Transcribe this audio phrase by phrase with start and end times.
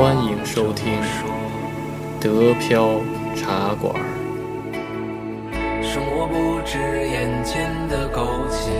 [0.00, 0.94] 欢迎收听
[2.18, 3.02] 德飘
[3.36, 3.94] 茶馆。
[5.82, 8.70] 生活不止眼前的苟且，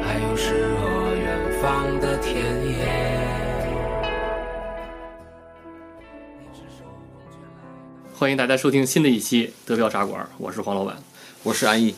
[0.00, 2.36] 还有诗和远方的田
[2.70, 2.86] 野。
[8.14, 10.96] 欢迎大家收听新的一期德飘茶馆，我是黄老板。
[11.42, 11.96] 我是安逸，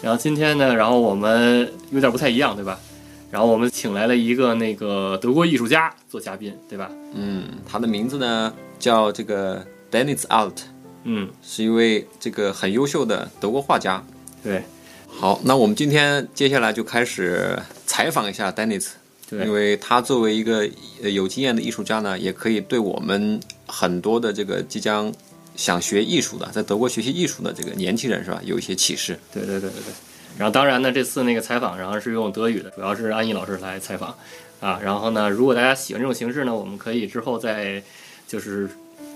[0.00, 2.80] 然后今天呢，然后我们有点不太一样，对吧？
[3.30, 6.90] 然后我们请来了一个那个德国艺术家做嘉宾，对吧？
[7.14, 10.56] 嗯，他的名字呢叫这个 Dennis Alt，
[11.04, 14.04] 嗯，是一位这个很优秀的德国画家。
[14.42, 14.64] 对
[15.06, 17.56] 好，那我们今天接下来就开始
[17.86, 18.88] 采访一下 Dennis，
[19.28, 20.68] 对因，为他作为一个
[21.02, 25.12] 呃有经验的艺术家呢，也可以对我们很多的这个即将
[25.54, 29.16] 想学艺术的，在德国学习艺术的这个年轻人是吧，有一些启示。
[29.32, 30.09] 对对对对对。
[30.40, 34.16] 然后当然呢，这次那个采访然后是用德语的，主要是安逸老师来采访
[34.58, 34.80] 啊。
[34.82, 37.82] 然后呢，如果大家喜欢这种形式呢，我们可以之后再
[38.26, 38.70] 就是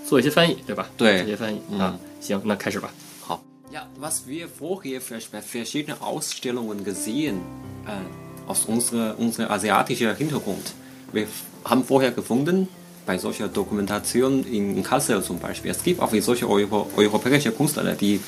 [0.07, 0.87] 做一些翻译，对吧？
[0.95, 1.97] 对直接翻译、嗯啊。
[2.21, 2.91] 行，那开始吧。
[3.21, 3.41] 好。
[3.73, 7.37] Ja, was wir vorher bei verschiedenen Ausstellungen gesehen,
[7.87, 10.75] äh, aus unserer, unserer asiatischen Hintergrund.
[11.11, 11.25] Wir
[11.63, 12.67] haben vorher gefunden,
[13.07, 17.95] bei solcher Dokumentation in, in Kassel zum Beispiel, es gibt auch solche Euro, europäische Künstler,
[17.95, 18.19] die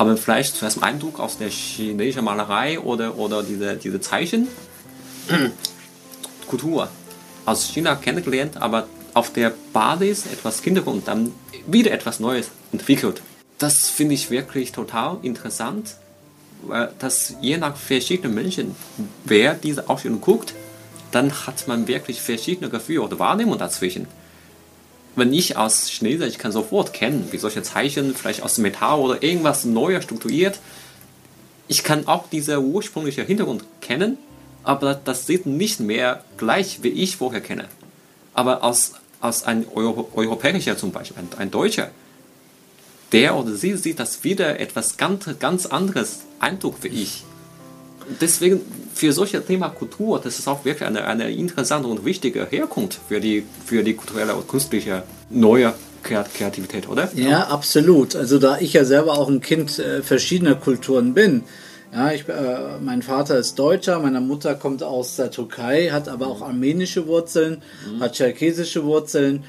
[0.00, 4.48] haben vielleicht zuerst einen Eindruck aus der chinesischen Malerei oder, oder diese, diese Zeichen,
[6.48, 6.88] Kultur
[7.44, 11.32] aus China kennengelernt, aber auf der Basis etwas Hintergrund, dann
[11.66, 13.20] wieder etwas Neues entwickelt.
[13.58, 15.96] Das finde ich wirklich total interessant,
[16.62, 18.74] weil das je nach verschiedenen Menschen,
[19.24, 20.54] wer diese Ausstellung guckt,
[21.10, 24.06] dann hat man wirklich verschiedene Gefühle oder Wahrnehmungen dazwischen.
[25.20, 29.66] Wenn ich als Chinese, kann sofort kennen, wie solche Zeichen, vielleicht aus Metall oder irgendwas
[29.66, 30.58] Neues strukturiert.
[31.68, 34.16] Ich kann auch diese ursprüngliche Hintergrund kennen,
[34.64, 37.66] aber das sieht nicht mehr gleich, wie ich vorher kenne.
[38.32, 41.90] Aber aus, aus einem Euro, Europäischer zum Beispiel, ein, ein Deutscher,
[43.12, 47.24] der oder sie sieht das wieder etwas ganz, ganz anderes Eindruck wie ich.
[48.22, 48.62] Deswegen
[49.00, 53.18] für solche Thema Kultur, das ist auch wirklich eine, eine interessante und wichtige Herkunft für
[53.18, 55.72] die, für die kulturelle und künstliche neue
[56.02, 57.08] Kreativität, oder?
[57.14, 58.14] Ja, absolut.
[58.14, 61.44] Also da ich ja selber auch ein Kind äh, verschiedener Kulturen bin.
[61.94, 66.26] Ja, ich, äh, mein Vater ist Deutscher, meine Mutter kommt aus der Türkei, hat aber
[66.26, 67.62] auch armenische Wurzeln,
[68.00, 69.44] hat tscherkesische Wurzeln.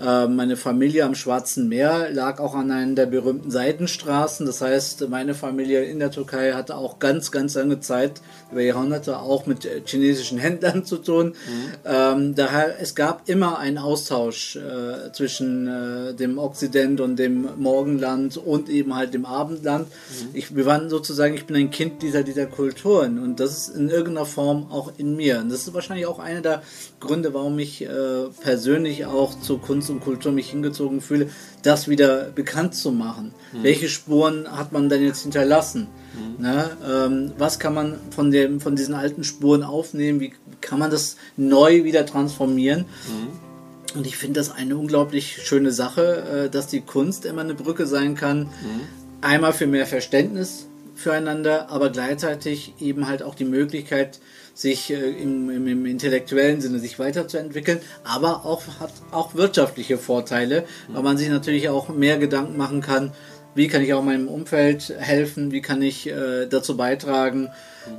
[0.00, 4.46] Äh, meine Familie am Schwarzen Meer lag auch an einer der berühmten Seidenstraßen.
[4.46, 9.18] Das heißt, meine Familie in der Türkei hatte auch ganz, ganz lange Zeit, über Jahrhunderte,
[9.18, 11.34] auch mit äh, chinesischen Händlern zu tun.
[11.84, 18.36] Ähm, daher, es gab immer einen Austausch äh, zwischen äh, dem Okzident und dem Morgenland
[18.36, 19.88] und eben halt dem Abendland.
[20.32, 23.88] Ich, wir waren sozusagen, ich bin ein Kind dieser, dieser Kulturen und das ist in
[23.88, 25.40] irgendeiner Form auch in mir.
[25.40, 26.62] Und das ist wahrscheinlich auch einer der
[27.00, 27.88] Gründe, warum ich äh,
[28.42, 31.30] persönlich auch zu Kunst und Kultur mich hingezogen fühle,
[31.62, 33.34] das wieder bekannt zu machen.
[33.60, 35.88] Welche Spuren hat man denn jetzt hinterlassen?
[36.38, 36.70] Ne?
[36.88, 40.20] Ähm, was kann man von, dem, von diesen alten Spuren aufnehmen?
[40.20, 42.84] Wie kann man das neu wieder transformieren?
[43.96, 47.86] Und ich finde das eine unglaublich schöne Sache, äh, dass die Kunst immer eine Brücke
[47.86, 48.48] sein kann.
[49.22, 54.20] Einmal für mehr Verständnis füreinander, aber gleichzeitig eben halt auch die Möglichkeit,
[54.54, 60.64] sich äh, im, im, im intellektuellen Sinne sich weiterzuentwickeln, aber auch hat auch wirtschaftliche Vorteile,
[60.88, 63.12] weil man sich natürlich auch mehr Gedanken machen kann,
[63.54, 67.50] wie kann ich auch meinem Umfeld helfen, wie kann ich äh, dazu beitragen,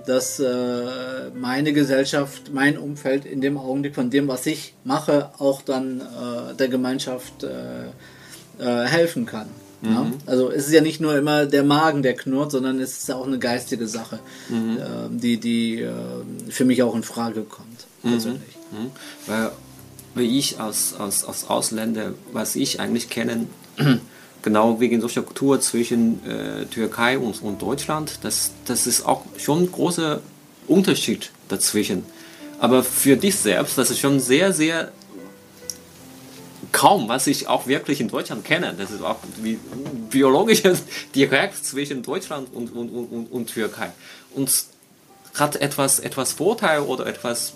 [0.05, 5.61] dass äh, meine Gesellschaft, mein Umfeld in dem Augenblick von dem, was ich mache, auch
[5.61, 7.47] dann äh, der Gemeinschaft äh,
[8.57, 9.47] helfen kann.
[9.81, 10.11] Ja?
[10.25, 13.27] Also es ist ja nicht nur immer der Magen, der knurrt, sondern es ist auch
[13.27, 14.19] eine geistige Sache,
[14.49, 15.91] äh, die, die äh,
[16.49, 18.57] für mich auch in Frage kommt, persönlich.
[18.71, 18.91] Mhm.
[19.27, 19.51] Weil,
[20.15, 23.47] weil ich als, als, als Ausländer, was ich eigentlich kenne,
[24.41, 29.63] genau wegen solcher Kultur zwischen äh, Türkei und, und Deutschland, das, das ist auch schon
[29.63, 30.21] ein großer
[30.67, 32.03] Unterschied dazwischen.
[32.59, 34.91] Aber für dich selbst, das ist schon sehr, sehr
[36.75, 38.75] kaum, was ich auch wirklich in Deutschland kenne.
[38.77, 39.57] Das ist auch wie
[40.09, 40.83] biologisches
[41.15, 43.91] direkt zwischen Deutschland und, und, und, und, Türkei.
[44.33, 44.51] Und
[45.35, 47.53] hat etwas, etwas Vorteil oder etwas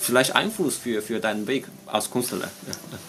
[0.00, 2.50] vielleicht Einfluss für, für deinen Weg als Künstler.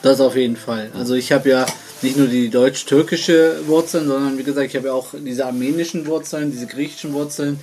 [0.01, 0.91] Das auf jeden Fall.
[0.93, 1.65] Also ich habe ja
[2.01, 6.51] nicht nur die deutsch-türkische Wurzeln, sondern wie gesagt, ich habe ja auch diese armenischen Wurzeln,
[6.51, 7.61] diese griechischen Wurzeln.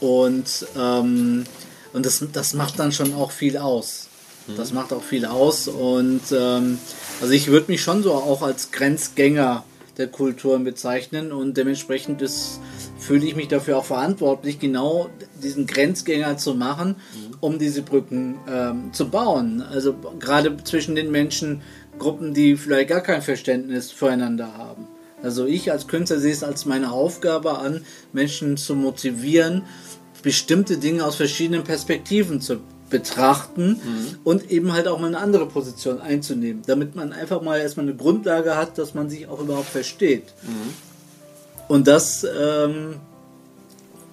[0.00, 1.44] Und, ähm,
[1.94, 4.05] und das, das macht dann schon auch viel aus.
[4.56, 5.68] Das macht auch viel aus.
[5.68, 6.78] Und ähm,
[7.20, 9.64] also ich würde mich schon so auch als Grenzgänger
[9.98, 12.60] der Kulturen bezeichnen und dementsprechend ist
[12.98, 15.08] fühle ich mich dafür auch verantwortlich, genau
[15.42, 16.96] diesen Grenzgänger zu machen,
[17.40, 19.62] um diese Brücken ähm, zu bauen.
[19.62, 24.88] Also gerade zwischen den Menschengruppen, die vielleicht gar kein Verständnis füreinander haben.
[25.22, 29.62] Also ich als Künstler sehe es als meine Aufgabe an, Menschen zu motivieren,
[30.22, 32.60] bestimmte Dinge aus verschiedenen Perspektiven zu
[32.90, 33.80] betrachten
[34.24, 37.96] und eben halt auch mal eine andere Position einzunehmen, damit man einfach mal erstmal eine
[37.96, 40.34] Grundlage hat, dass man sich auch überhaupt versteht.
[41.68, 42.96] Und das ähm,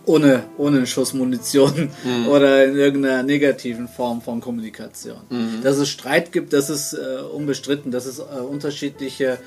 [0.06, 1.90] ohne, ohne einen Schuss Munition
[2.30, 5.18] oder in irgendeiner negativen Form von Kommunikation.
[5.64, 9.38] Dass es Streit gibt, das ist äh, unbestritten, dass es äh, unterschiedliche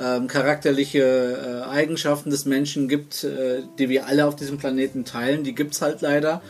[0.00, 5.44] ähm, charakterliche äh, Eigenschaften des Menschen gibt, äh, die wir alle auf diesem Planeten teilen,
[5.44, 6.40] die gibt es halt leider.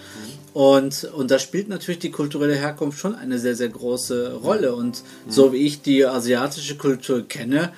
[0.55, 4.75] Und, und da spielt natürlich die kulturelle Herkunft schon eine sehr, sehr große Rolle.
[4.75, 7.73] Und so wie ich die asiatische Kultur kenne,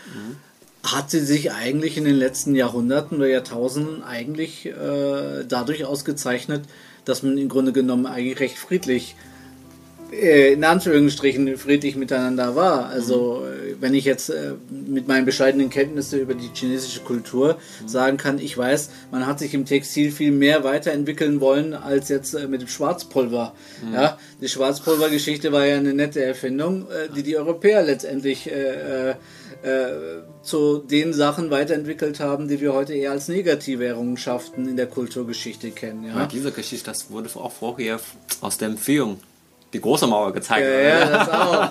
[0.82, 6.65] hat sie sich eigentlich in den letzten Jahrhunderten oder Jahrtausenden eigentlich äh, dadurch ausgezeichnet,
[7.05, 9.17] dass man im Grunde genommen eigentlich recht friedlich
[10.20, 12.87] in Anführungsstrichen friedlich miteinander war.
[12.87, 18.16] Also äh, wenn ich jetzt äh, mit meinen bescheidenen Kenntnissen über die chinesische Kultur sagen
[18.16, 22.46] kann, ich weiß, man hat sich im Textil viel mehr weiterentwickeln wollen als jetzt äh,
[22.46, 23.55] mit dem Schwarzpulver.
[23.93, 29.14] Ja, die Schwarzpulvergeschichte war ja eine nette Erfindung, äh, die die Europäer letztendlich äh, äh,
[29.62, 34.87] äh, zu den Sachen weiterentwickelt haben, die wir heute eher als negative Errungenschaften in der
[34.87, 36.05] Kulturgeschichte kennen.
[36.05, 36.26] Ja?
[36.26, 37.99] Diese Geschichte, das wurde auch vorher
[38.40, 39.19] aus dem Film
[39.75, 40.65] Die große Mauer gezeigt.
[40.67, 41.62] Ja, ja, das auch.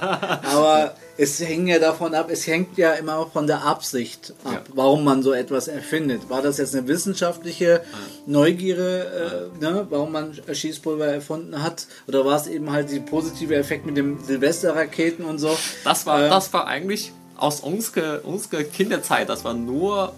[0.60, 4.52] Aber es hängt ja davon ab, es hängt ja immer auch von der Absicht ab,
[4.54, 4.62] Ja.
[4.76, 6.30] warum man so etwas erfindet.
[6.30, 7.82] War das jetzt eine wissenschaftliche
[8.26, 11.88] Neugierde, äh, ne, warum man Schießpulver erfunden hat?
[12.08, 15.56] Oder war es eben halt die positive Effekt mit den Silvesterraketen und so?
[15.84, 20.14] Das war, Äh, das war eigentlich aus unserer, unserer Kinderzeit, das war nur,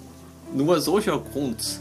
[0.54, 1.80] nur solcher Grund.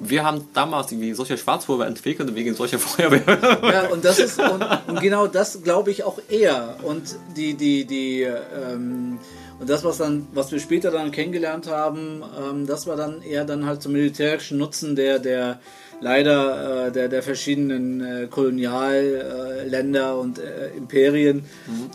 [0.00, 3.60] Wir haben damals irgendwie solche Schwarzpulver entwickelt wegen solcher Feuerwehr.
[3.62, 6.76] Ja, und das ist und, und genau das glaube ich auch eher.
[6.82, 9.18] Und die, die, die, ähm,
[9.58, 13.44] und das, was dann, was wir später dann kennengelernt haben, ähm, das war dann eher
[13.44, 15.60] dann halt zum militärischen Nutzen der, der
[16.00, 21.44] leider äh, der, der verschiedenen äh, Kolonialländer Länder und äh, Imperien,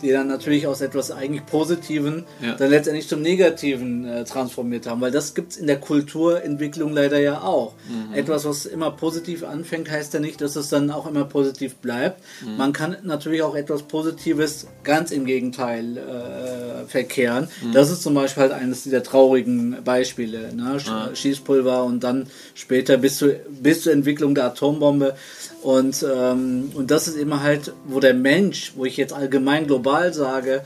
[0.02, 2.54] die dann natürlich aus etwas eigentlich Positiven Ja.
[2.54, 5.00] dann letztendlich zum Negativen äh, transformiert haben.
[5.00, 7.74] Weil das gibt es in der Kulturentwicklung leider ja auch.
[8.14, 12.22] Etwas, was immer positiv anfängt, heißt ja nicht, dass es dann auch immer positiv bleibt.
[12.58, 17.48] Man kann natürlich auch etwas Positives ganz im Gegenteil äh, verkehren.
[17.72, 20.54] Das ist zum Beispiel halt eines dieser traurigen Beispiele.
[20.54, 20.78] Ne?
[20.80, 25.14] Sch Schießpulver und dann später bis, zu, bis Entwicklung der Atombombe.
[25.62, 30.12] Und, ähm, und das ist immer halt, wo der Mensch, wo ich jetzt allgemein global
[30.12, 30.62] sage,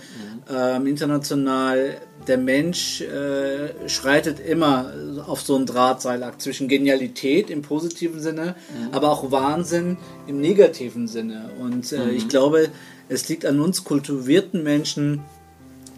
[0.49, 4.93] ähm, international, der Mensch äh, schreitet immer
[5.27, 8.55] auf so einen Drahtseilakt zwischen Genialität im positiven Sinne,
[8.91, 9.97] aber auch Wahnsinn
[10.27, 11.51] im negativen Sinne.
[11.61, 12.69] Und äh, ich glaube,
[13.09, 15.21] es liegt an uns kultivierten Menschen,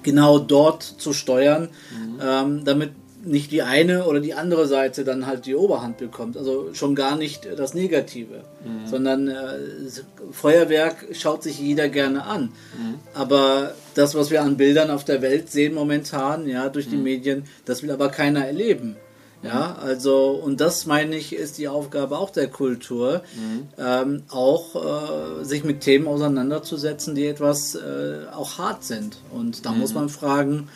[0.02, 1.68] genau dort zu steuern,
[2.22, 2.90] ähm, damit
[3.28, 6.36] nicht die eine oder die andere Seite dann halt die Oberhand bekommt.
[6.36, 8.40] Also schon gar nicht das Negative,
[8.86, 9.34] sondern äh,
[10.32, 12.50] Feuerwerk schaut sich jeder gerne an.
[13.14, 17.44] Aber das, was wir an Bildern auf der Welt sehen momentan, ja, durch die Medien,
[17.64, 18.96] das will aber keiner erleben.
[19.42, 23.22] Ja, also, und das meine ich, ist die Aufgabe auch der Kultur,
[23.78, 29.18] ähm, auch äh, sich mit Themen auseinanderzusetzen, die etwas äh, auch hart sind.
[29.30, 30.68] Und da muss man fragen,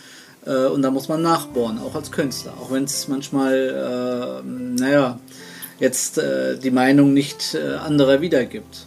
[0.47, 2.55] äh, und da muss man nachbohren, auch als Künstler.
[2.61, 5.19] Auch wenn es manchmal, äh, naja,
[5.79, 8.87] jetzt äh, die Meinung nicht äh, anderer wiedergibt.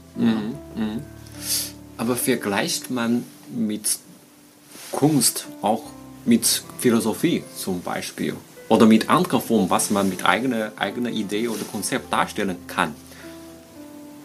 [1.98, 3.24] Aber vergleicht man
[3.56, 3.98] mit
[4.92, 5.84] Kunst auch
[6.26, 8.34] mit Philosophie zum Beispiel
[8.70, 12.96] oder mit anderer Form, was man mit eigener, eigener Idee oder Konzept darstellen kann.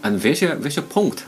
[0.02, 1.24] An welcher, welcher Punkt?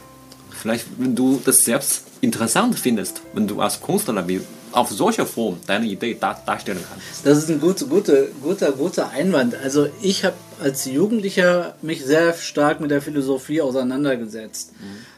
[0.51, 4.41] Vielleicht, wenn du das selbst interessant findest, wenn du als Künstler wie-
[4.73, 7.27] auf solcher Form deine Idee dar darstellen kannst.
[7.27, 9.55] Das ist ein gut, gute, guter, guter Einwand.
[9.55, 14.73] Also ich habe als Jugendlicher mich sehr stark mit der Philosophie auseinandergesetzt.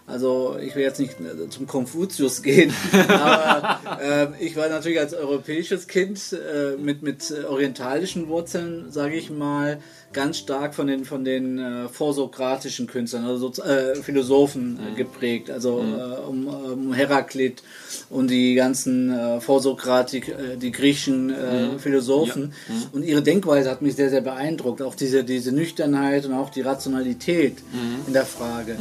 [0.07, 2.75] Also ich will jetzt nicht äh, zum Konfuzius gehen,
[3.09, 9.31] aber äh, ich war natürlich als europäisches Kind äh, mit, mit orientalischen Wurzeln, sage ich
[9.31, 9.81] mal,
[10.15, 15.51] ganz stark von den, von den äh, vorsokratischen Künstlern, also so, äh, Philosophen äh, geprägt.
[15.51, 17.63] Also äh, um, um Heraklit
[18.09, 22.55] und die ganzen äh, Vorsokratik, äh, die griechischen äh, Philosophen.
[22.93, 24.81] Und ihre Denkweise hat mich sehr, sehr beeindruckt.
[24.81, 27.59] Auch diese, diese Nüchternheit und auch die Rationalität
[28.07, 28.77] in der Frage.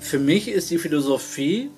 [0.00, 1.70] Für mich ist die Philosophie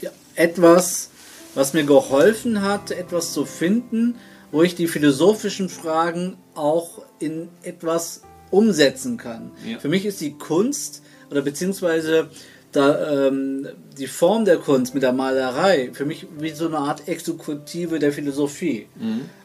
[0.00, 1.10] ja, etwas,
[1.54, 4.14] was mir geholfen hat, etwas zu finden,
[4.52, 9.50] wo ich die philosophischen Fragen auch in etwas umsetzen kann.
[9.66, 9.78] Ja.
[9.80, 12.28] Für mich ist die Kunst oder beziehungsweise
[12.70, 13.66] da, ähm,
[13.98, 18.12] die Form der Kunst mit der Malerei für mich wie so eine Art Exekutive der
[18.12, 18.86] Philosophie.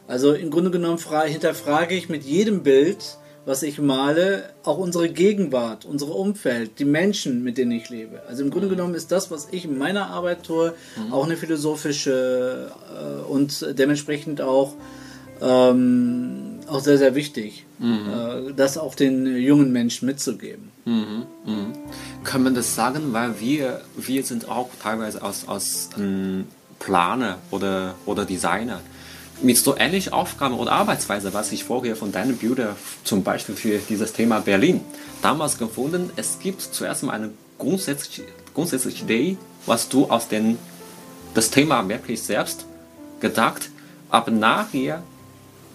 [0.06, 5.08] Also im Grunde genommen fra- hinterfrage ich mit jedem Bild, was ich male, auch unsere
[5.10, 8.22] Gegenwart, unser Umfeld, die Menschen, mit denen ich lebe.
[8.28, 10.74] Also im Grunde genommen ist das, was ich in meiner Arbeit tue,
[11.10, 14.74] auch eine philosophische äh, und dementsprechend auch
[15.40, 20.70] ähm, auch sehr, sehr wichtig, äh, das auch den jungen Menschen mitzugeben.
[22.24, 26.46] Kann man das sagen, weil wir, wir sind auch teilweise als, als ähm,
[26.78, 28.80] Planer oder, oder Designer.
[29.40, 33.78] Mit so ähnlichen Aufgaben oder Arbeitsweise, was ich vorher von deinen Bildern zum Beispiel für
[33.78, 34.80] dieses Thema Berlin.
[35.22, 40.58] Damals gefunden, es gibt zuerst mal eine grundsätzliche, grundsätzliche Idee, was du aus den,
[41.34, 42.64] das Thema wirklich selbst
[43.20, 43.70] gedacht,
[44.10, 45.02] aber nachher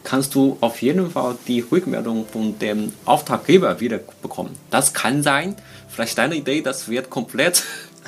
[0.03, 4.57] kannst du auf jeden Fall die Rückmeldung von dem Auftraggeber wieder bekommen.
[4.69, 5.55] Das kann sein,
[5.88, 7.63] vielleicht deine Idee, das wird komplett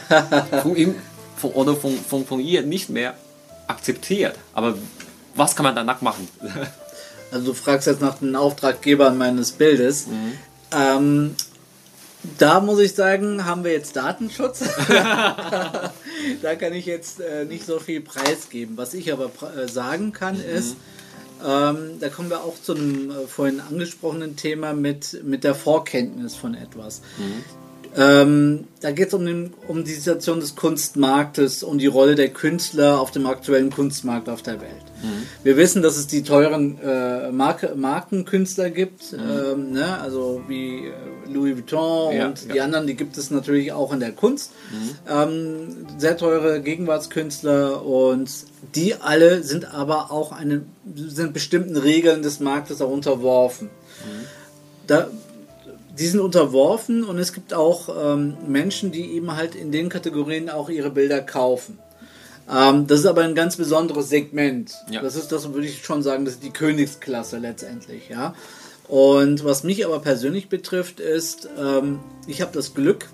[0.61, 0.95] von ihm
[1.37, 3.15] von, oder von, von, von ihr nicht mehr
[3.67, 4.35] akzeptiert.
[4.53, 4.75] Aber
[5.35, 6.27] was kann man danach machen?
[7.31, 10.07] Also du fragst jetzt nach den Auftraggebern meines Bildes.
[10.71, 11.35] Ähm,
[12.37, 14.63] da muss ich sagen, haben wir jetzt Datenschutz.
[14.87, 18.77] da kann ich jetzt äh, nicht so viel preisgeben.
[18.77, 20.77] Was ich aber äh, sagen kann ist,
[21.43, 26.35] ähm, da kommen wir auch zu einem äh, vorhin angesprochenen Thema mit, mit der Vorkenntnis
[26.35, 27.01] von etwas.
[27.97, 32.29] Ähm, da geht es um, den- um die Situation des Kunstmarktes, um die Rolle der
[32.29, 34.71] Künstler auf dem aktuellen Kunstmarkt auf der Welt.
[35.43, 39.99] Wir wissen, dass es die teuren äh, Marke, Markenkünstler gibt, ähm, ne?
[40.01, 40.91] also wie äh,
[41.31, 42.53] Louis Vuitton Ja, und ja.
[42.53, 44.51] die anderen, die gibt es natürlich auch in der Kunst.
[45.07, 48.29] Ähm, sehr teure Gegenwartskünstler und
[48.73, 50.63] die alle sind aber auch eine,
[50.95, 53.69] sind bestimmten Regeln des Marktes auch unterworfen.
[54.87, 55.07] Da,
[55.97, 60.49] die sind unterworfen und es gibt auch ähm, Menschen, die eben halt in den Kategorien
[60.49, 61.79] auch ihre Bilder kaufen.
[62.53, 64.73] Ähm, das ist aber ein ganz besonderes Segment.
[64.89, 65.01] Ja.
[65.01, 68.35] Das ist das, würde ich schon sagen, das ist die Königsklasse letztendlich, ja.
[68.87, 73.09] Und was mich aber persönlich betrifft, ist, ähm, ich habe das Glück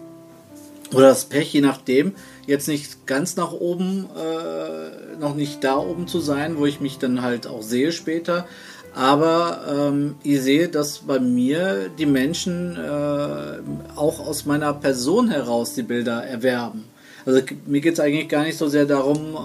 [0.94, 2.14] oder das Pech, je nachdem,
[2.46, 6.98] jetzt nicht ganz nach oben, äh, noch nicht da oben zu sein, wo ich mich
[6.98, 8.46] dann halt auch sehe später.
[8.94, 13.60] Aber ähm, ich sehe, dass bei mir die Menschen äh,
[13.96, 16.86] auch aus meiner Person heraus die Bilder erwerben.
[17.26, 19.38] Also mir geht es eigentlich gar nicht so sehr darum,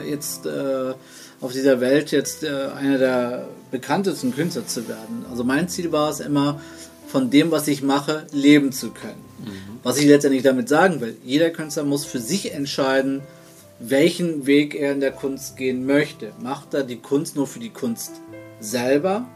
[0.00, 0.94] äh, jetzt äh,
[1.40, 5.26] auf dieser Welt jetzt äh, einer der bekanntesten Künstler zu werden.
[5.30, 6.60] Also mein Ziel war es immer,
[7.14, 9.22] von dem, was ich mache, leben zu können.
[9.84, 13.20] Was ich letztendlich damit sagen will, jeder Künstler muss für sich entscheiden,
[13.78, 16.32] welchen Weg er in der Kunst gehen möchte.
[16.42, 18.20] Macht er die Kunst nur für die Kunst
[18.60, 19.26] selber,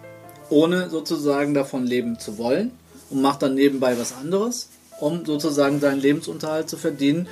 [0.51, 2.73] ohne sozusagen davon leben zu wollen
[3.11, 4.69] und macht dann nebenbei was anderes,
[5.01, 7.29] um sozusagen seinen Lebensunterhalt zu verdienen?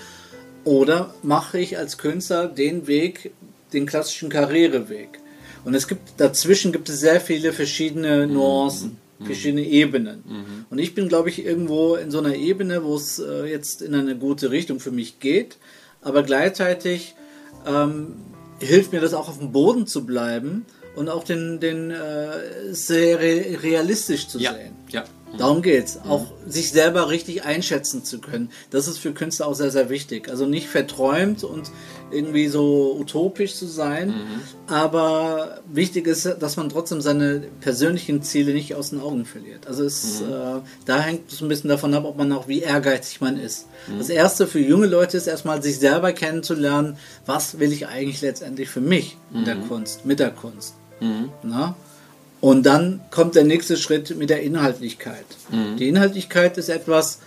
[0.65, 3.33] Oder mache ich als Künstler den Weg,
[3.73, 5.21] den klassischen Karriereweg?
[5.65, 10.23] Und es gibt dazwischen gibt es sehr viele verschiedene Nuancen, verschiedene Ebenen.
[10.71, 13.95] Und ich bin, glaube ich, irgendwo in so einer Ebene, wo es äh, jetzt in
[13.95, 15.57] eine gute Richtung für mich geht,
[16.03, 17.15] aber gleichzeitig
[17.67, 18.15] ähm,
[18.61, 20.67] hilft mir das auch auf dem Boden zu bleiben
[20.97, 24.73] und auch den, den äh, sehr re realistisch zu Ja, sehen.
[24.91, 25.05] ja.
[25.39, 25.99] Darum geht's.
[26.09, 28.49] Auch sich selber richtig einschätzen zu können.
[28.71, 30.31] Das ist für Künstler auch sehr, sehr wichtig.
[30.31, 31.71] Also nicht verträumt und
[32.11, 34.15] irgendwie so utopisch zu sein.
[34.67, 39.67] Aber wichtig ist, dass man trotzdem seine persönlichen Ziele nicht aus den Augen verliert.
[39.67, 40.25] Also es, äh,
[40.87, 43.67] da hängt es ein bisschen davon ab, ob man auch wie ehrgeizig man ist.
[43.99, 46.97] Das erste für junge Leute ist erstmal sich selber kennenzulernen.
[47.27, 50.75] Was will ich eigentlich letztendlich für mich in der Kunst, mit der Kunst?
[51.43, 51.77] Na?
[52.41, 55.25] Und dann kommt der nächste Schritt mit der Inhaltlichkeit.
[55.79, 57.21] Die Inhaltlichkeit ist etwas,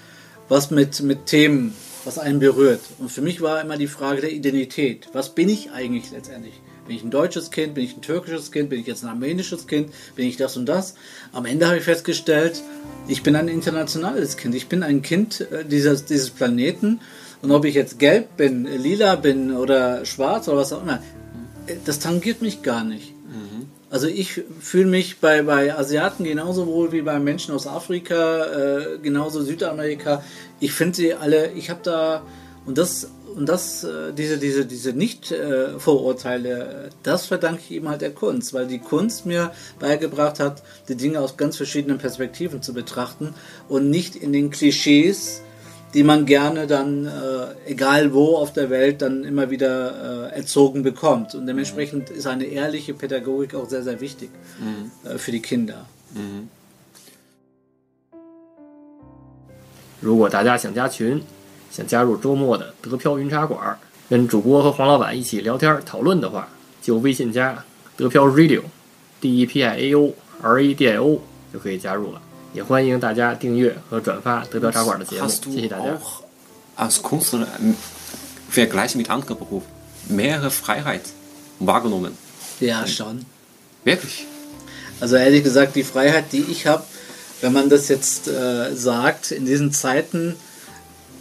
[0.47, 1.73] was mit, mit Themen,
[2.05, 2.81] was einen berührt.
[2.99, 5.09] Und für mich war immer die Frage der Identität.
[5.13, 6.53] Was bin ich eigentlich letztendlich?
[6.87, 7.75] Bin ich ein deutsches Kind?
[7.75, 8.69] Bin ich ein türkisches Kind?
[8.69, 9.91] Bin ich jetzt ein armenisches Kind?
[10.15, 10.95] Bin ich das und das?
[11.33, 12.63] Am Ende habe ich festgestellt,
[13.07, 14.55] ich bin ein internationales Kind.
[14.55, 16.99] Ich bin ein Kind äh, dieses, dieses Planeten.
[17.41, 21.03] Und ob ich jetzt gelb bin, lila bin oder schwarz oder was auch immer,
[21.67, 23.13] äh, das tangiert mich gar nicht.
[23.91, 28.99] Also ich fühle mich bei, bei Asiaten genauso wohl wie bei Menschen aus Afrika, äh,
[29.01, 30.23] genauso Südamerika.
[30.59, 32.21] Ich finde sie alle, ich habe da,
[32.67, 38.11] und das, und das, äh, diese, diese, diese Nicht-Vorurteile, das verdanke ich eben halt der
[38.11, 43.33] Kunst, weil die Kunst mir beigebracht hat, die Dinge aus ganz verschiedenen Perspektiven zu betrachten
[43.69, 45.41] und nicht in den Klischees,
[45.93, 50.83] die man gerne dann, äh, egal wo auf der Welt, dann immer wieder äh, erzogen
[50.83, 51.33] bekommt.
[51.33, 54.29] Und dementsprechend ist eine ehrliche Pädagogik auch sehr, sehr wichtig
[55.03, 55.85] äh, für die Kinder.
[60.01, 61.21] 如果大家想加群，
[61.69, 63.77] 想加入周末的德飘云茶馆，
[64.09, 66.47] 跟主播和黄老板一起聊天讨论的话，
[66.81, 67.65] 就微信加
[67.97, 71.19] 德飘 Radio，D E P I A O R A D I O
[71.51, 72.21] 就可以加入了。
[72.52, 75.94] 也欢迎大家订阅和转发德飘茶馆的节目， Hast du 谢谢大家。
[75.94, 76.22] auch
[76.76, 77.74] als Künstler im
[78.48, 79.66] Vergleich mit anderen Berufen
[80.08, 81.02] mehrere Freiheit
[81.58, 82.12] wahrgenommen?
[82.60, 83.24] Ja, schon.
[83.84, 84.26] Wirklich?
[85.00, 86.84] Also ehrlich gesagt, die Freiheit, die ich habe,
[87.40, 90.36] wenn man das jetzt äh, sagt, in diesen Zeiten,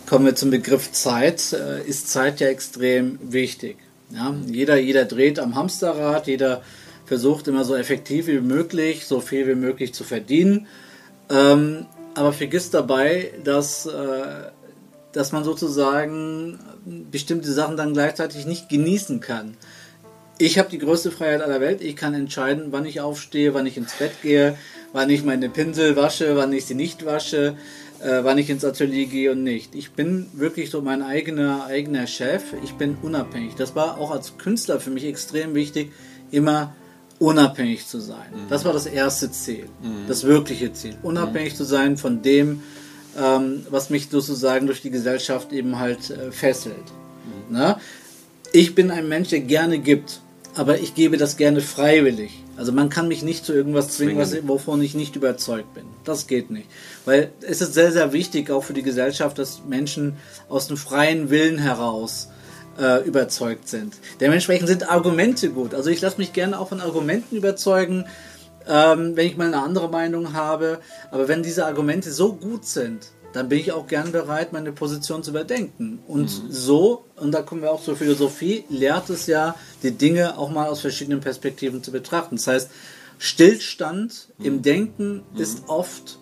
[0.08, 3.78] kommen wir zum Begriff Zeit, äh, ist Zeit ja extrem wichtig.
[4.12, 4.34] Ja?
[4.46, 6.62] Jeder, jeder dreht am Hamsterrad, jeder
[7.06, 10.68] versucht immer so effektiv wie möglich, so viel wie möglich zu verdienen,
[11.31, 14.51] ähm, aber vergisst dabei, dass, äh,
[15.13, 16.59] dass man sozusagen
[17.11, 19.57] bestimmte Sachen dann gleichzeitig nicht genießen kann.
[20.39, 21.81] Ich habe die größte Freiheit aller Welt.
[21.83, 24.57] Ich kann entscheiden, wann ich aufstehe, wann ich ins Bett gehe,
[24.93, 27.57] wann ich meine Pinsel wasche, wann ich sie nicht wasche,
[28.01, 29.75] äh, wann ich ins Atelier gehe und nicht.
[29.75, 32.43] Ich bin wirklich so mein eigener, eigener Chef.
[32.63, 33.57] Ich bin unabhängig.
[33.57, 35.91] Das war auch als Künstler für mich extrem wichtig,
[36.31, 36.75] immer
[37.19, 38.33] unabhängig zu sein.
[38.49, 39.69] Das war das erste Ziel,
[40.07, 40.97] das wirkliche Ziel.
[41.03, 42.63] Unabhängig zu sein von dem,
[43.19, 46.77] ähm, was mich sozusagen durch die Gesellschaft eben halt äh, fesselt.
[47.51, 47.77] Ne?
[48.53, 50.21] Ich bin ein Mensch, der gerne gibt,
[50.55, 52.43] aber ich gebe das gerne freiwillig.
[52.57, 55.85] Also man kann mich nicht zu irgendwas zwingen, was, wovon ich nicht überzeugt bin.
[56.05, 56.69] Das geht nicht.
[57.05, 60.17] Weil es ist sehr, sehr wichtig, auch für die Gesellschaft, dass Menschen
[60.49, 62.29] aus dem freien Willen heraus
[62.79, 63.97] äh, überzeugt sind.
[64.21, 65.75] Dementsprechend sind Argumente gut.
[65.75, 68.07] Also ich lasse mich gerne auch von Argumenten überzeugen,
[68.67, 70.81] ähm, wenn ich mal eine andere Meinung habe.
[71.11, 75.23] Aber wenn diese Argumente so gut sind, dann bin ich auch gern bereit, meine Position
[75.23, 75.99] zu überdenken.
[76.07, 80.51] Und so, und da kommen wir auch zur Philosophie, lehrt es ja, die Dinge auch
[80.51, 82.37] mal aus verschiedenen Perspektiven zu betrachten.
[82.37, 82.71] Das heißt,
[83.19, 86.19] Stillstand im Denken ist oft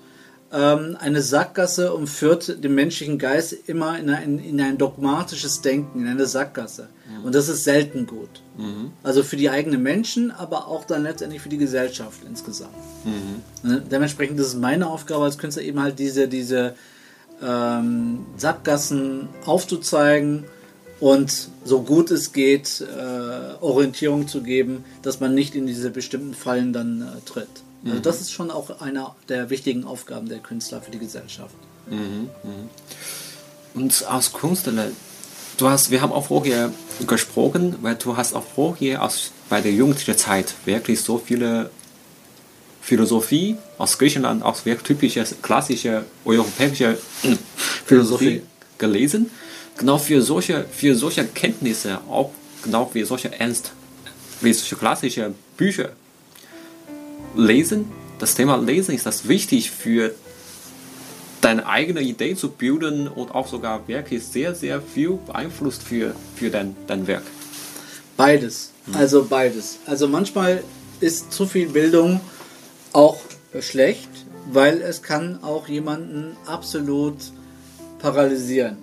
[0.53, 6.03] ähm, eine Sackgasse und führt den menschlichen Geist immer in ein, in ein dogmatisches Denken,
[6.03, 6.89] in eine Sackgasse.
[7.25, 8.43] Und das ist selten gut.
[9.03, 12.75] Also für die eigenen Menschen, aber auch dann letztendlich für die Gesellschaft insgesamt.
[13.63, 13.83] Ne?
[13.91, 16.75] Dementsprechend ist es meine Aufgabe als Künstler eben halt diese, diese
[17.43, 20.45] ähm, Sackgassen aufzuzeigen
[21.01, 26.35] und so gut es geht äh, Orientierung zu geben, dass man nicht in diese bestimmten
[26.35, 27.49] Fallen dann äh, tritt.
[27.89, 31.55] Also das ist schon auch eine der wichtigen Aufgaben der Künstler für die Gesellschaft.
[33.75, 34.89] Und als Künstler,
[35.57, 36.73] du hast, wir haben auch vorher
[37.07, 41.71] gesprochen, weil du hast auch vorher aus, bei der jugendlichen Zeit wirklich so viele
[42.81, 47.37] Philosophie aus Griechenland, auch wirklich typische, klassische europäische äh,
[47.85, 48.43] Philosophie
[48.79, 49.31] gelesen.
[49.77, 52.31] Genau für solche, für solche Kenntnisse, auch
[52.63, 53.73] genau wie solche ernst,
[54.41, 55.91] wie solche klassische Bücher
[57.37, 57.91] lesen.
[58.19, 60.15] Das Thema Lesen ist das wichtig für
[61.41, 66.51] deine eigene Idee zu bilden und auch sogar wirklich sehr, sehr viel beeinflusst für, für
[66.51, 67.25] dein, dein Werk.
[68.17, 68.73] Beides.
[68.93, 69.79] Also beides.
[69.87, 70.63] Also manchmal
[71.01, 72.21] ist zu viel Bildung
[72.93, 73.19] auch
[73.61, 74.09] schlecht,
[74.51, 77.17] weil es kann auch jemanden absolut
[77.99, 78.79] paralysieren.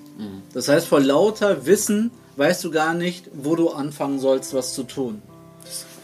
[0.54, 4.84] Das heißt, vor lauter Wissen weißt du gar nicht, wo du anfangen sollst, was zu
[4.84, 5.22] tun.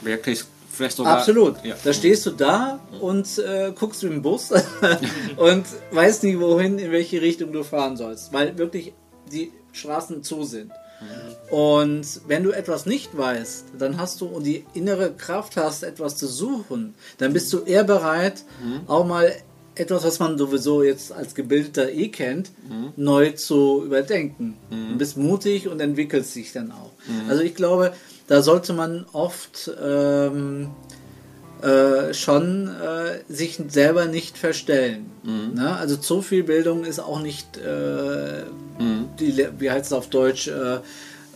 [0.01, 0.43] Wirklich,
[0.80, 1.18] vielleicht sogar.
[1.18, 1.63] Absolut.
[1.63, 1.76] Ja.
[1.84, 4.52] Da stehst du da und äh, guckst im Bus
[5.38, 8.94] und weißt nicht, wohin, in welche Richtung du fahren sollst, weil wirklich
[9.32, 10.72] die Straßen zu sind.
[11.50, 16.18] Und wenn du etwas nicht weißt, dann hast du und die innere Kraft hast, etwas
[16.18, 18.44] zu suchen, dann bist du eher bereit,
[18.86, 19.32] auch mal
[19.76, 22.52] etwas, was man sowieso jetzt als Gebildeter eh kennt,
[22.98, 24.58] neu zu überdenken.
[24.70, 26.92] Du bist mutig und entwickelst dich dann auch.
[27.30, 27.94] Also ich glaube,
[28.30, 30.70] da sollte man oft ähm,
[31.62, 35.12] äh, schon äh, sich selber nicht verstellen.
[35.56, 35.76] Ne?
[35.76, 38.44] Also zu viel Bildung ist auch nicht, äh,
[39.20, 40.78] die, Le- wie heißt es auf Deutsch, äh,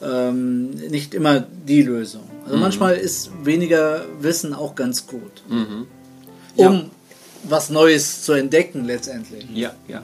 [0.02, 2.24] ähm, nicht immer die Lösung.
[2.46, 5.44] Also manchmal ist weniger Wissen auch ganz gut,
[6.56, 6.92] um
[7.44, 9.46] was Neues zu entdecken letztendlich.
[9.54, 10.04] Ja, ja.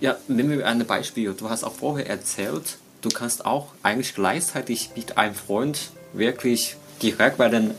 [0.00, 1.32] Ja, nehmen wir ein Beispiel.
[1.32, 5.78] Du hast auch vorher erzählt, du kannst auch eigentlich gleichzeitig mit einem Freund
[6.18, 7.72] wirklich direkt bei den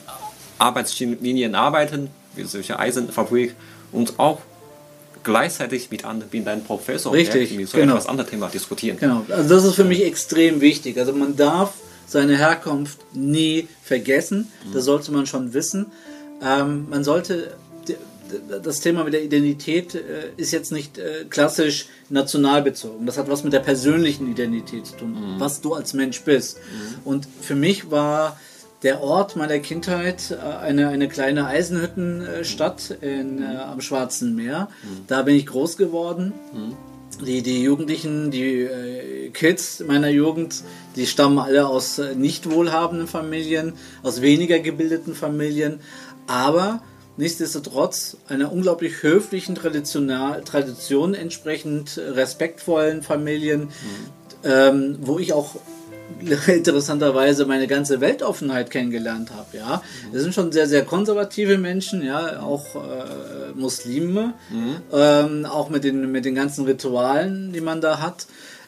[0.60, 3.56] Arbeitslinien arbeiten, wie solche Eisenfabrik,
[3.91, 4.39] und auch
[5.23, 7.93] gleichzeitig mit, einem- mit deinem Professor Richtig, mit so genau.
[7.93, 8.97] etwas anderes Thema diskutieren.
[9.00, 10.97] Genau, also das ist für mich extrem wichtig.
[10.97, 11.73] Also man darf
[12.08, 15.88] seine Herkunft nie vergessen, das sollte man schon wissen.
[16.41, 17.56] Ähm, man sollte,
[18.63, 23.05] das Thema mit der Identität äh, ist jetzt nicht äh, klassisch national bezogen.
[23.05, 26.57] Das hat was mit der persönlichen Identität zu tun, was du als Mensch bist.
[27.03, 28.37] Und für mich war
[28.83, 34.69] der Ort meiner Kindheit äh, eine, eine kleine Eisenhüttenstadt in, äh, am Schwarzen Meer.
[35.07, 36.33] Da bin ich groß geworden.
[37.25, 40.63] die, die Jugendlichen, die äh, Kids meiner Jugend,
[40.95, 45.79] die stammen alle aus äh, nicht wohlhabenden Familien, aus weniger gebildeten Familien,
[46.27, 46.81] aber
[47.17, 53.69] nichtsdestotrotz einer unglaublich höflichen Traditional, Tradition entsprechend respektvollen Familien,
[54.43, 55.56] ähm, wo ich auch
[56.47, 59.58] interessanterweise meine ganze Weltoffenheit kennengelernt habe.
[59.58, 59.82] Ja,
[60.13, 62.80] das sind schon sehr sehr konservative Menschen, ja, auch äh,
[63.56, 64.34] Muslime,
[64.93, 68.27] ähm, auch mit den mit den ganzen Ritualen, die man da hat.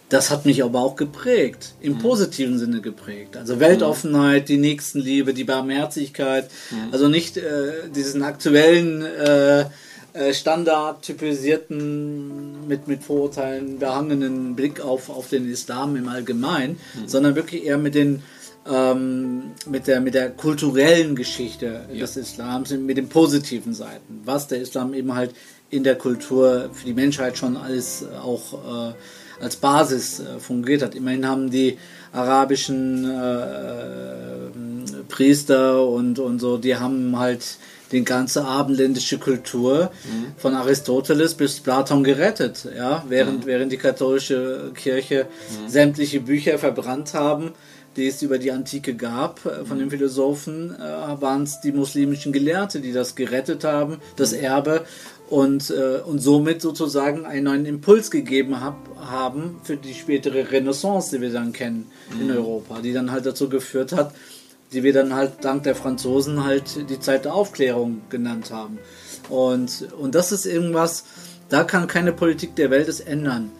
[0.10, 3.38] Das hat mich aber auch geprägt, im positiven Sinne geprägt.
[3.38, 6.50] Also Weltoffenheit, die Nächstenliebe, die Barmherzigkeit.
[6.92, 9.66] Also nicht äh, diesen aktuellen äh,
[10.14, 17.66] äh, standardtypisierten, mit, mit Vorurteilen behangenen Blick auf, auf den Islam im Allgemeinen, sondern wirklich
[17.66, 18.24] eher mit den
[18.68, 24.62] ähm, mit, der, mit der kulturellen Geschichte des Islams, mit den positiven Seiten, was der
[24.62, 25.34] Islam eben halt
[25.70, 28.94] in der Kultur für die Menschheit schon alles auch äh,
[29.42, 30.96] als Basis äh, fungiert hat.
[30.96, 31.78] Immerhin haben die
[32.12, 37.58] arabischen äh, Priester und, und so, die haben halt
[37.92, 39.92] die ganze abendländische Kultur
[40.38, 45.26] von Aristoteles bis Platon gerettet, ja, während, während die katholische Kirche
[45.68, 47.54] sämtliche Bücher verbrannt haben,
[47.96, 52.32] die es über die Antike gab, äh, von den Philosophen, äh, waren es die muslimischen
[52.32, 54.86] Gelehrte, die das gerettet haben, das Erbe
[55.30, 61.16] und, äh, und somit sozusagen einen neuen Impuls gegeben hab, haben für die spätere Renaissance,
[61.16, 64.14] die wir dann kennen in Europa, die dann halt dazu geführt hat,
[64.74, 68.80] die wir dann halt dank der Franzosen halt die Zeit der Aufklärung genannt haben.
[69.30, 71.06] Und, und das ist irgendwas,
[71.50, 73.52] da kann keine Politik der Welt es ändern.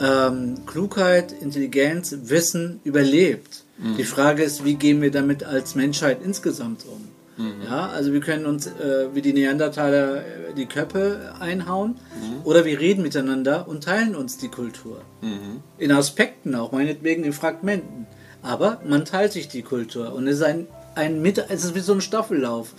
[0.00, 3.64] Ähm, Klugheit, Intelligenz, Wissen überlebt.
[3.96, 7.08] Die Frage ist, wie gehen wir damit als Menschheit insgesamt um?
[7.64, 10.22] Ja, also wir können uns äh, wie die Neandertaler äh,
[10.56, 11.96] die Köpfe einhauen
[12.44, 15.00] oder wir reden miteinander und teilen uns die Kultur.
[15.78, 18.06] In Aspekten auch, meinetwegen in Fragmenten.
[18.42, 21.80] Aber man teilt sich die Kultur und es ist ein, ein Mit es ist wie
[21.80, 22.74] so ein Staffellauf,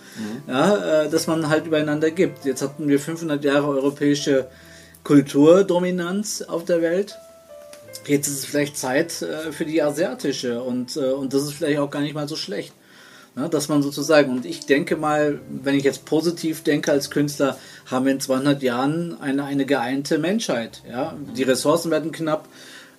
[0.47, 2.45] ja, äh, dass man halt übereinander gibt.
[2.45, 4.47] Jetzt hatten wir 500 Jahre europäische
[5.03, 7.17] Kulturdominanz auf der Welt.
[8.07, 11.79] Jetzt ist es vielleicht Zeit äh, für die asiatische und, äh, und das ist vielleicht
[11.79, 12.73] auch gar nicht mal so schlecht.
[13.35, 17.57] Ja, dass man sozusagen, und ich denke mal, wenn ich jetzt positiv denke als Künstler,
[17.85, 20.81] haben wir in 200 Jahren eine, eine geeinte Menschheit.
[20.89, 21.15] Ja?
[21.37, 22.49] Die Ressourcen werden knapp,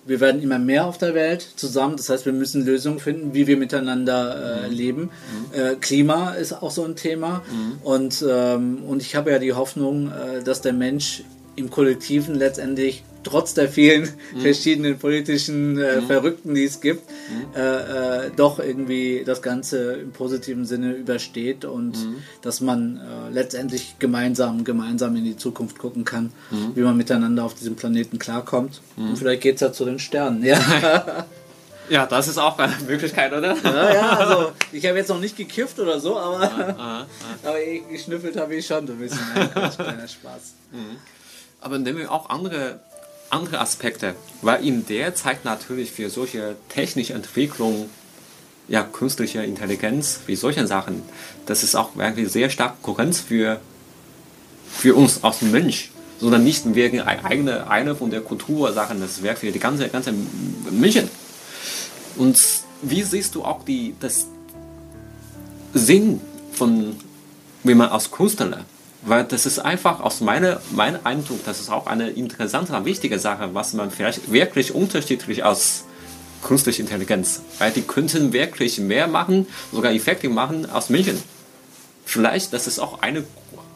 [0.05, 1.97] wir werden immer mehr auf der Welt zusammen.
[1.97, 5.11] Das heißt, wir müssen Lösungen finden, wie wir miteinander äh, leben.
[5.53, 7.43] Äh, Klima ist auch so ein Thema.
[7.83, 11.23] Und, ähm, und ich habe ja die Hoffnung, äh, dass der Mensch
[11.55, 14.09] im Kollektiven letztendlich trotz der vielen
[14.41, 17.09] verschiedenen politischen äh, Verrückten, die es gibt,
[17.55, 17.59] äh,
[18.27, 21.97] äh, doch irgendwie das Ganze im positiven Sinne übersteht und
[22.41, 26.31] dass man äh, letztendlich gemeinsam, gemeinsam in die Zukunft gucken kann,
[26.75, 28.81] wie man miteinander auf diesem Planeten klarkommt.
[28.97, 30.43] Und vielleicht geht es ja zu den Sternen.
[30.43, 31.25] Ja.
[31.89, 33.57] Ja, das ist auch eine Möglichkeit, oder?
[33.61, 37.05] ja, ja, also ich habe jetzt noch nicht gekifft oder so, aber, Aha.
[37.43, 37.57] aber
[37.89, 39.19] geschnüffelt habe ich schon so ein bisschen.
[39.51, 40.53] Quatsch, kleiner Spaß.
[41.59, 42.79] Aber nehmen wir auch andere,
[43.33, 47.89] andere Aspekte, weil in der Zeit natürlich für solche technische Entwicklung,
[48.67, 51.01] ja, künstliche Intelligenz, wie solche Sachen,
[51.45, 53.59] das ist auch wirklich sehr stark Konkurrenz für,
[54.71, 59.39] für uns als Mensch, sondern nicht wegen eine, eine von der Kultursachen, das ist wirklich
[59.39, 60.13] für die ganze, ganze
[60.71, 61.09] Menschen.
[62.15, 62.39] Und
[62.81, 64.27] wie siehst du auch die, das
[65.73, 66.21] Sinn
[66.53, 66.95] von,
[67.63, 68.65] wie man als Künstler
[69.05, 73.49] weil das ist einfach aus meiner, meinem Eindruck, das ist auch eine interessante, wichtige Sache,
[73.53, 75.83] was man vielleicht wirklich unterschiedlich aus
[76.43, 81.21] künstlicher Intelligenz, weil die könnten wirklich mehr machen, sogar Effekte machen als Menschen.
[82.05, 83.23] Vielleicht, das ist auch eine,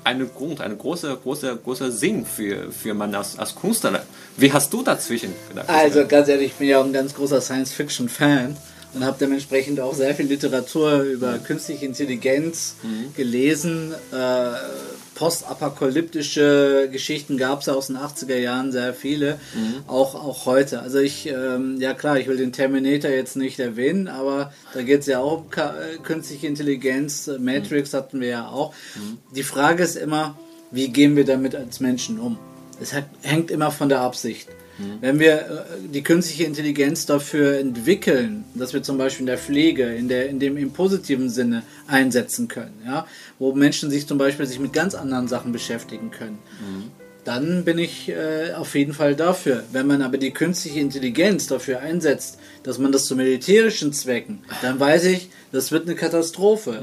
[0.03, 4.03] eine Grund, eine große, große, große Sinn für, für man als, als Künstler.
[4.35, 5.69] Wie hast du dazwischen gedacht?
[5.69, 8.57] Also ganz ehrlich, ich bin ja auch ein ganz großer Science-Fiction-Fan
[8.93, 12.75] und habe dementsprechend auch sehr viel Literatur über künstliche Intelligenz
[13.15, 13.93] gelesen.
[14.11, 14.15] Äh,
[15.17, 19.39] postapokalyptische Geschichten gab es ja aus den 80er Jahren sehr viele,
[19.87, 20.81] auch, auch heute.
[20.81, 25.01] Also ich, ähm, ja klar, ich will den Terminator jetzt nicht erwähnen, aber da geht
[25.01, 28.73] es ja auch um Ka- äh, künstliche Intelligenz, Äh, Matrix hatten wir ja auch.
[29.35, 30.37] Die Frage ist immer,
[30.71, 32.37] wie gehen wir damit als Menschen um?
[32.81, 34.47] Es hängt immer von der Absicht.
[35.01, 35.43] Wenn wir äh,
[35.93, 40.39] die künstliche Intelligenz dafür entwickeln, dass wir zum Beispiel in der Pflege, in, der, in
[40.39, 43.07] dem im positiven Sinne einsetzen können, ja,
[43.39, 46.37] wo Menschen sich zum Beispiel sich mit ganz anderen Sachen beschäftigen können,
[47.27, 49.63] dann bin ich äh, auf jeden Fall dafür.
[49.73, 54.79] Wenn man aber die künstliche Intelligenz dafür einsetzt, dass man das zu militärischen Zwecken, dann
[54.79, 56.81] weiß ich, das wird eine Katastrophe,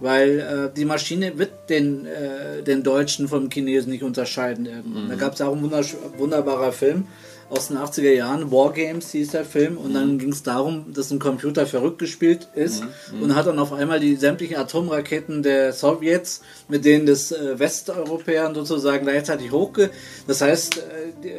[0.00, 4.66] weil äh, die Maschine wird den, äh, den Deutschen vom Chinesen nicht unterscheiden.
[4.66, 5.08] Irgendwann.
[5.08, 5.70] Da gab es auch einen
[6.18, 7.06] wunderbarer Film,
[7.50, 11.18] aus den 80er Jahren, Wargames hieß der Film, und dann ging es darum, dass ein
[11.18, 12.84] Computer verrückt gespielt ist
[13.20, 18.54] und hat dann auf einmal die sämtlichen Atomraketen der Sowjets mit denen des äh, Westeuropäern
[18.54, 19.90] sozusagen gleichzeitig hochge...
[20.26, 20.82] Das heißt, äh,
[21.22, 21.34] die, äh,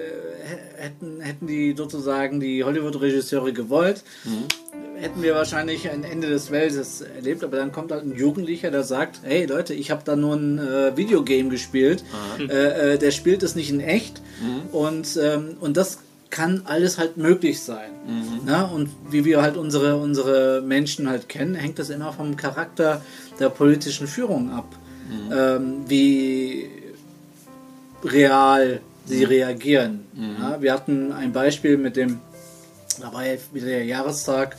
[0.77, 4.03] hätten, hätten die sozusagen die Hollywood-Regisseure gewollt,
[4.97, 8.83] hätten wir wahrscheinlich ein Ende des Weltes erlebt, aber dann kommt halt ein Jugendlicher, der
[8.83, 12.03] sagt, hey Leute, ich habe da nur ein äh, Videogame gespielt,
[12.39, 14.21] äh, äh, der spielt es nicht in echt
[14.71, 17.91] und, ähm, und das kann alles halt möglich sein.
[18.45, 18.63] Na?
[18.65, 23.01] Und wie wir halt unsere, unsere Menschen halt kennen, hängt das immer vom Charakter
[23.39, 24.75] der politischen Führung ab.
[25.31, 26.67] Ähm, wie
[28.03, 30.01] real sie reagieren.
[30.41, 32.19] Ja, wir hatten ein Beispiel mit dem,
[33.01, 34.55] da war ja wieder der Jahrestag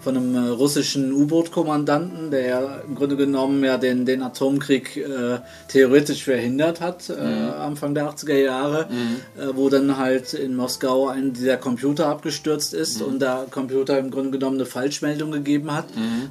[0.00, 6.24] von einem äh, russischen U-Boot-Kommandanten, der im Grunde genommen ja den, den Atomkrieg äh, theoretisch
[6.24, 8.88] verhindert hat, äh, Anfang der 80er Jahre,
[9.36, 14.10] äh, wo dann halt in Moskau ein dieser Computer abgestürzt ist und der Computer im
[14.10, 15.86] Grunde genommen eine Falschmeldung gegeben hat,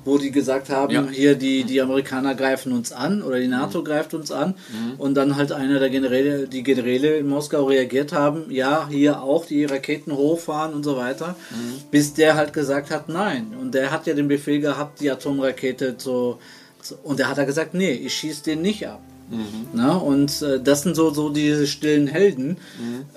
[0.06, 1.06] wo die gesagt haben, Ja.
[1.10, 4.56] hier die, die Amerikaner greifen uns an oder die NATO greift uns an.
[4.98, 9.46] Und dann halt einer der Generäle, die Generäle in Moskau reagiert haben, ja, hier auch
[9.46, 11.36] die Raketen hochfahren und so weiter,
[11.92, 13.54] bis der halt gesagt hat, nein.
[13.60, 16.40] Und der hat ja den Befehl gehabt, die Atomrakete zu,
[16.82, 19.02] zu und der hat er gesagt, nee, ich schieße den nicht ab.
[19.74, 22.58] Na, und äh, das sind so, so diese stillen Helden,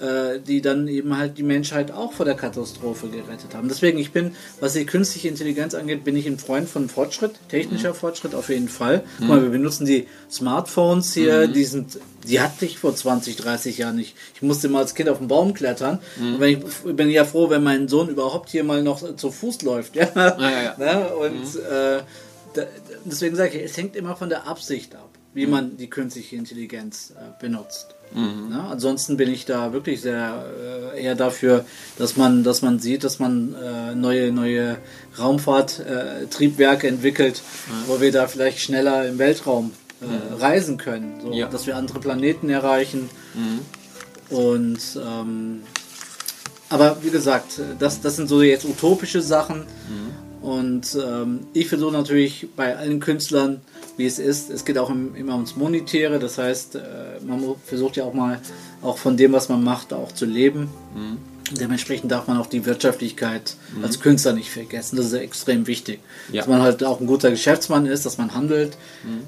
[0.00, 3.68] äh, die dann eben halt die Menschheit auch vor der Katastrophe gerettet haben.
[3.68, 7.92] Deswegen, ich bin, was die künstliche Intelligenz angeht, bin ich ein Freund von Fortschritt, technischer
[7.92, 9.02] Fortschritt auf jeden Fall.
[9.18, 13.78] Guck mal, wir benutzen die Smartphones hier, die sind, die hatte ich vor 20, 30
[13.78, 14.16] Jahren nicht.
[14.34, 16.00] Ich musste mal als Kind auf den Baum klettern.
[16.18, 19.62] Und wenn ich bin ja froh, wenn mein Sohn überhaupt hier mal noch zu Fuß
[19.62, 19.96] läuft.
[19.96, 20.76] Ja, ja, ja.
[20.78, 21.14] Ne?
[21.16, 22.02] Und äh,
[22.54, 22.62] da,
[23.04, 27.12] deswegen sage ich, es hängt immer von der Absicht ab, wie man die künstliche Intelligenz
[27.16, 27.96] äh, benutzt.
[28.14, 28.64] Ne?
[28.70, 30.46] Ansonsten bin ich da wirklich sehr
[30.94, 31.64] äh, eher dafür,
[31.98, 34.78] dass man, dass man sieht, dass man äh, neue, neue
[35.18, 37.42] Raumfahrttriebwerke äh, entwickelt,
[37.86, 41.48] wo wir da vielleicht schneller im Weltraum äh, reisen können, so, Ja.
[41.48, 43.08] dass wir andere Planeten erreichen.
[44.30, 45.62] Und ähm,
[46.68, 49.64] aber wie gesagt, das, das sind so jetzt utopische Sachen.
[50.42, 53.60] Und ähm, ich versuche natürlich bei allen Künstlern,
[53.96, 56.18] wie es ist, es geht auch im, immer ums Monetäre.
[56.18, 56.80] Das heißt, äh,
[57.26, 58.40] man versucht ja auch mal
[58.82, 60.68] auch von dem, was man macht, auch zu leben.
[61.54, 64.96] Dementsprechend darf man auch die Wirtschaftlichkeit als Künstler nicht vergessen.
[64.96, 66.00] Das ist ja extrem wichtig.
[66.32, 66.40] Ja.
[66.40, 68.76] Dass man halt auch ein guter Geschäftsmann ist, dass man handelt,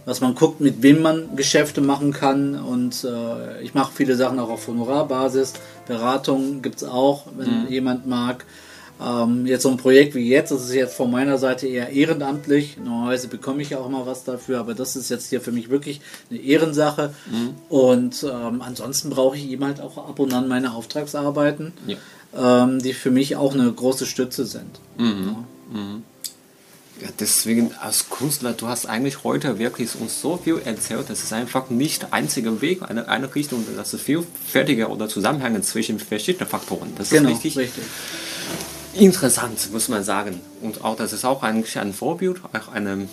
[0.07, 2.55] dass man guckt, mit wem man Geschäfte machen kann.
[2.57, 5.55] Und äh, ich mache viele Sachen auch auf Honorarbasis.
[5.87, 8.45] Beratung gibt es auch, wenn jemand mag.
[9.01, 12.77] Ähm, jetzt so ein Projekt wie jetzt, das ist jetzt von meiner Seite eher ehrenamtlich.
[12.83, 15.71] Normalerweise bekomme ich ja auch immer was dafür, aber das ist jetzt hier für mich
[15.71, 17.15] wirklich eine Ehrensache.
[17.69, 22.65] Und ähm, ansonsten brauche ich eben halt auch ab und an meine Auftragsarbeiten, Ja.
[22.65, 24.81] ähm, die für mich auch eine große Stütze sind.
[24.99, 25.45] Ja.
[27.01, 31.33] Ja, deswegen als Künstler, du hast eigentlich heute wirklich uns so viel erzählt, das ist
[31.33, 36.49] einfach nicht der einzige Weg, eine, eine Richtung, das ist vielfältiger oder Zusammenhänge zwischen verschiedenen
[36.49, 36.91] Faktoren.
[36.99, 37.85] Das Genau, ist richtig, richtig.
[38.99, 40.41] Interessant, muss man sagen.
[40.61, 43.09] Und auch das ist auch eigentlich ein Vorbild, auch eine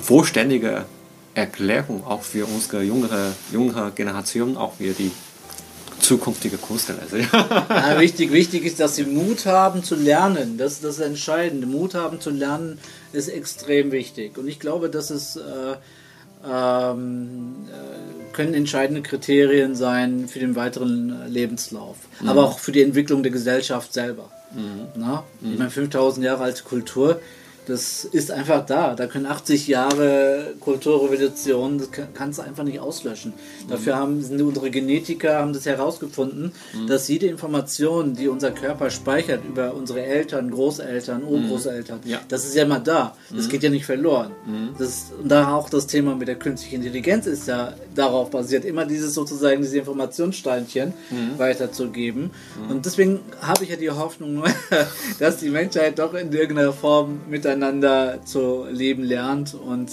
[0.00, 0.84] vollständige
[1.34, 5.10] Erklärung auch für unsere jüngere, jüngere Generation, auch für die
[6.00, 6.96] zukünftige Künstler.
[7.00, 8.00] Also, ja.
[8.00, 10.58] Wichtig, wichtig ist, dass sie Mut haben zu lernen.
[10.58, 11.66] Das ist das Entscheidende.
[11.66, 12.78] Mut haben zu lernen
[13.12, 14.36] ist extrem wichtig.
[14.36, 15.76] Und ich glaube, das ist, äh,
[16.48, 21.96] ähm, äh, können entscheidende Kriterien sein für den weiteren äh, Lebenslauf.
[22.26, 24.30] Aber auch für die Entwicklung der Gesellschaft selber.
[24.96, 25.24] Na?
[25.40, 27.20] Ich meine, 5000 Jahre alte Kultur,
[27.66, 28.94] das ist einfach da.
[28.94, 33.32] Da können 80 Jahre Kulturrevolution, das kann- kannst du einfach nicht auslöschen.
[33.68, 36.52] Dafür haben sind unsere Genetiker haben das herausgefunden,
[36.88, 42.20] dass jede Information, die unser Körper speichert über unsere Eltern, Großeltern, Urgroßeltern, Ja.
[42.28, 43.16] das ist ja immer da.
[43.34, 44.32] Das geht ja nicht verloren.
[44.78, 48.84] Das und da auch das Thema mit der künstlichen Intelligenz ist ja darauf basiert, immer
[48.86, 50.92] dieses sozusagen diese Informationssteinchen
[51.38, 52.30] weiterzugeben.
[52.68, 54.42] Und deswegen habe ich ja die Hoffnung,
[55.18, 57.20] dass die Menschheit doch in irgendeiner Form
[57.56, 59.90] miteinander zu leben lernt und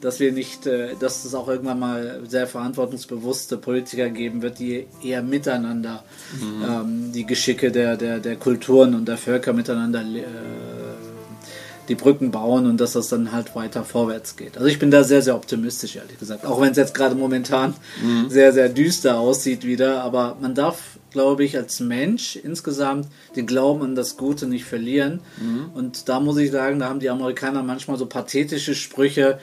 [0.00, 4.86] dass wir nicht, äh, dass es auch irgendwann mal sehr verantwortungsbewusste Politiker geben wird, die
[5.02, 6.04] eher miteinander
[6.42, 10.24] ähm, die Geschicke der, der, der Kulturen und der Völker miteinander äh,
[11.88, 14.56] die Brücken bauen und dass das dann halt weiter vorwärts geht.
[14.56, 16.46] Also ich bin da sehr, sehr optimistisch, ehrlich gesagt.
[16.46, 17.74] Auch wenn es jetzt gerade momentan
[18.28, 20.02] sehr, sehr düster aussieht wieder.
[20.02, 25.20] Aber man darf, glaube ich, als Mensch insgesamt den Glauben an das Gute nicht verlieren.
[25.74, 29.38] Und da muss ich sagen, da haben die Amerikaner manchmal so pathetische Sprüche.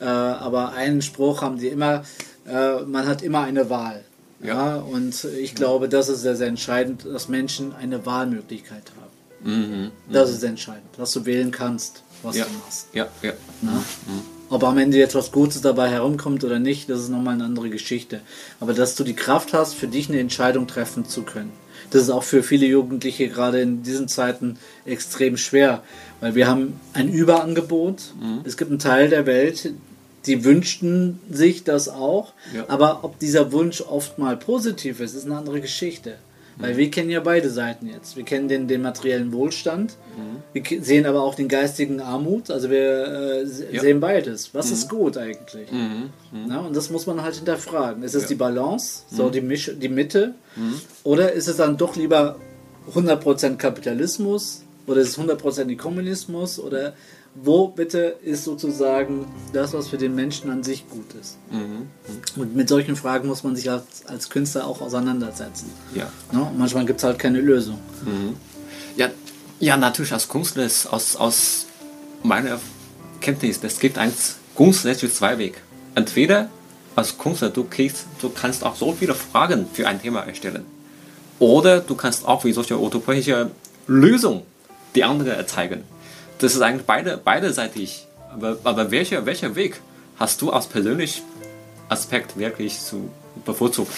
[0.00, 2.02] Äh, aber einen Spruch haben die immer,
[2.46, 4.04] äh, man hat immer eine Wahl.
[4.44, 4.76] Ja.
[4.76, 9.92] und ich glaube, das ist sehr, sehr entscheidend, dass Menschen eine Wahlmöglichkeit haben.
[10.10, 12.88] Das ist entscheidend, dass du wählen kannst, was Ja, du machst.
[12.92, 13.32] ja, ja.
[13.62, 13.82] Ja?
[14.52, 17.70] Ob am Ende jetzt was Gutes dabei herumkommt oder nicht, das ist nochmal eine andere
[17.70, 18.20] Geschichte.
[18.60, 21.50] Aber dass du die Kraft hast, für dich eine Entscheidung treffen zu können.
[21.88, 25.82] Das ist auch für viele Jugendliche gerade in diesen Zeiten extrem schwer,
[26.20, 28.12] weil wir haben ein Überangebot.
[28.44, 29.72] Es gibt einen Teil der Welt,
[30.26, 32.34] die wünschten sich das auch.
[32.54, 32.66] Ja.
[32.68, 36.16] Aber ob dieser Wunsch oft mal positiv ist, ist eine andere Geschichte.
[36.58, 38.16] Weil wir kennen ja beide Seiten jetzt.
[38.16, 39.96] Wir kennen den, den materiellen Wohlstand,
[40.52, 42.50] wir ke- sehen aber auch den geistigen Armut.
[42.50, 43.80] Also wir äh, Ja.
[43.80, 44.54] sehen beides.
[44.54, 45.68] Was ist gut eigentlich?
[46.30, 48.02] Na, und das muss man halt hinterfragen.
[48.02, 48.28] Ist es Ja.
[48.28, 50.34] die Balance, so die, Misch die Mitte?
[51.04, 52.36] Oder ist es dann doch lieber
[52.94, 54.62] 100% Kapitalismus?
[54.86, 56.58] Oder ist es 100% Kommunismus?
[56.58, 56.94] Oder
[57.34, 61.38] wo bitte ist sozusagen das, was für den Menschen an sich gut ist?
[62.36, 65.70] Und mit solchen Fragen muss man sich als, als Künstler auch auseinandersetzen.
[65.94, 66.10] Ja.
[66.30, 66.50] Ne?
[66.56, 67.78] Manchmal gibt es halt keine Lösung.
[68.96, 69.08] Ja,
[69.60, 71.66] ja, natürlich als Künstler ist aus, aus
[72.22, 72.60] meiner
[73.20, 75.56] Kenntnis, es gibt eins grundsätzlich zwei Wege.
[75.94, 76.50] Entweder
[76.96, 80.66] als Künstler, du kriegst, du kannst auch so viele Fragen für ein Thema erstellen.
[81.38, 83.50] Oder du kannst auch wie solche utopische
[83.86, 84.42] Lösungen
[84.94, 85.84] die andere erzeigen.
[86.42, 88.08] Das ist eigentlich beide, beiderseitig.
[88.32, 89.80] Aber, aber welcher, welcher Weg
[90.16, 91.22] hast du aus persönlichem
[91.88, 93.10] Aspekt wirklich zu
[93.44, 93.92] bevorzugt?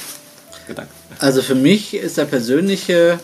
[0.67, 0.93] Gedanken.
[1.19, 3.19] Also für mich ist der persönliche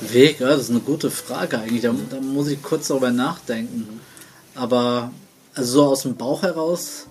[0.00, 4.00] Weg, ja, das ist eine gute Frage eigentlich, da, da muss ich kurz darüber nachdenken.
[4.54, 5.10] Aber
[5.54, 7.06] also so aus dem Bauch heraus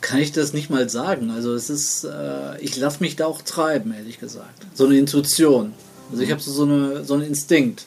[0.00, 1.30] kann ich das nicht mal sagen.
[1.30, 4.66] Also es ist, äh, ich lasse mich da auch treiben, ehrlich gesagt.
[4.74, 5.74] So eine Intuition.
[6.10, 7.86] Also ich habe so, so, eine, so einen Instinkt,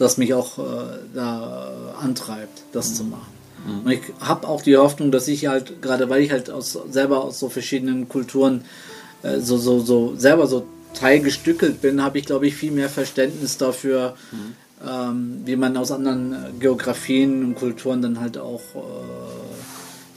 [0.00, 0.62] das mich auch äh,
[1.14, 3.30] da äh, antreibt, das zu machen.
[3.84, 7.22] Und ich habe auch die Hoffnung, dass ich halt, gerade weil ich halt aus, selber
[7.22, 8.64] aus so verschiedenen Kulturen
[9.22, 13.58] äh, so, so, so selber so teilgestückelt bin, habe ich, glaube ich, viel mehr Verständnis
[13.58, 14.16] dafür,
[14.88, 18.80] ähm, wie man aus anderen äh, Geografien und Kulturen dann halt auch äh,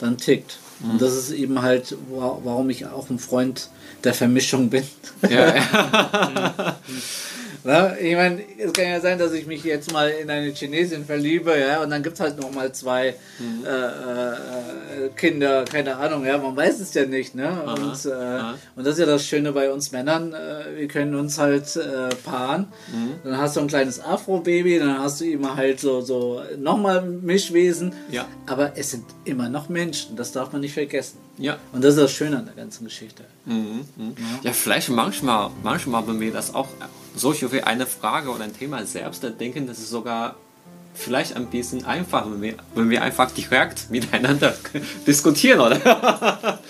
[0.00, 0.58] dann tickt.
[0.82, 3.68] Und das ist eben halt, wa- warum ich auch ein Freund
[4.04, 4.84] der Vermischung bin.
[5.28, 5.54] Ja,
[7.64, 7.90] ja.
[7.90, 11.04] Na, ich meine, es kann ja sein, dass ich mich jetzt mal in eine Chinesin
[11.04, 13.64] verliebe, ja, und dann gibt es halt noch mal zwei Mhm.
[13.66, 13.70] äh,
[15.06, 17.50] äh, Kinder, keine Ahnung, ja, man weiß es ja nicht, ne?
[17.66, 18.40] Und, äh,
[18.76, 22.14] und das ist ja das Schöne bei uns Männern, äh, wir können uns halt äh,
[22.24, 22.66] paaren.
[22.92, 23.12] Mhm.
[23.24, 27.92] Dann hast du ein kleines Afro-Baby, dann hast du immer halt so, so nochmal Mischwesen,
[28.10, 28.26] Ja.
[28.46, 31.18] aber es sind immer noch Menschen, das darf man nicht vergessen.
[31.38, 31.56] ja.
[31.72, 33.24] Und das ist das Schöne an der ganzen Geschichte.
[34.42, 36.68] Ja, vielleicht manchmal, manchmal, wenn wir das auch
[37.14, 40.36] solche wie eine Frage oder ein Thema selbst denken, das ist sogar
[40.94, 44.54] vielleicht ein bisschen einfacher, wenn wir, wenn wir einfach direkt miteinander
[45.06, 46.60] diskutieren, oder?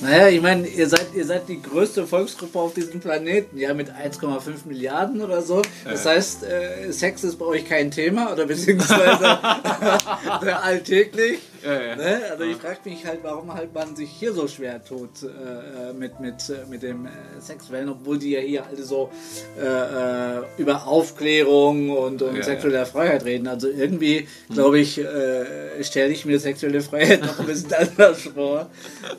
[0.00, 3.90] Naja, ich meine, ihr seid, ihr seid die größte Volksgruppe auf diesem Planeten, ja, mit
[3.90, 5.62] 1,5 Milliarden oder so.
[5.84, 9.42] Das heißt, äh, Sex ist bei euch kein Thema oder beziehungsweise
[10.62, 11.40] alltäglich.
[11.64, 11.96] Ja, ja.
[11.96, 12.20] Ne?
[12.30, 15.92] Also ich frage mich halt, warum halt man sich hier so schwer tut äh, äh,
[15.92, 19.10] mit, mit, äh, mit dem äh, Sexuellen, obwohl die ja hier alle so
[19.58, 23.48] äh, äh, über Aufklärung und, und Ja, sexuelle Freiheit reden.
[23.48, 28.70] Also irgendwie, glaube ich, äh, stelle ich mir sexuelle Freiheit noch ein bisschen anders vor.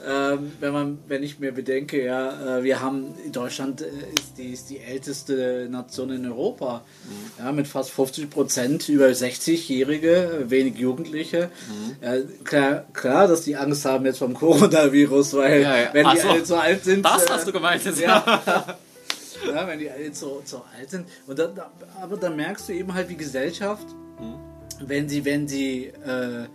[0.08, 4.70] Ähm, wenn man, wenn ich mir bedenke, ja, wir haben Deutschland äh, ist die, ist
[4.70, 6.84] die älteste Nation in Europa.
[7.38, 11.50] Ja, mit fast 50 Prozent über 60-Jährige, wenig Jugendliche.
[12.02, 15.90] Ja, klar, klar, dass die Angst haben jetzt vom Coronavirus, weil Ja, ja.
[15.94, 16.30] wenn Ach die so.
[16.30, 17.06] alle zu alt sind.
[17.06, 18.00] Das äh, hast du gemeint jetzt.
[18.00, 18.24] ja.
[19.48, 21.08] ja, wenn die alle zu, zu alt sind.
[21.28, 21.52] Und dann,
[22.02, 23.86] aber dann merkst du eben halt, wie Gesellschaft,
[24.80, 26.46] wenn sie, wenn sie äh,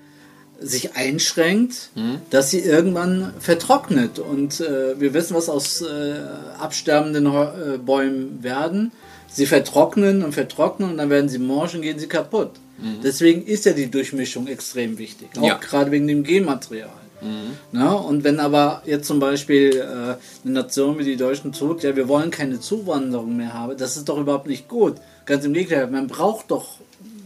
[0.60, 1.90] sich einschränkt,
[2.30, 4.18] dass sie irgendwann vertrocknet.
[4.18, 6.14] Und äh, wir wissen, was aus äh,
[6.58, 8.92] absterbenden äh, Bäumen werden.
[9.28, 12.52] Sie vertrocknen und vertrocknen und dann werden sie morschen, gehen sie kaputt.
[13.02, 15.28] Deswegen ist ja die Durchmischung extrem wichtig.
[15.38, 15.54] Auch Ja.
[15.58, 16.90] gerade wegen dem Genmaterial.
[17.72, 19.82] Na, und wenn aber jetzt zum Beispiel äh,
[20.44, 24.08] eine Nation wie die Deutschen tut, ja, wir wollen keine Zuwanderung mehr haben, das ist
[24.10, 24.96] doch überhaupt nicht gut.
[25.24, 26.66] Ganz im Gegenteil, man braucht doch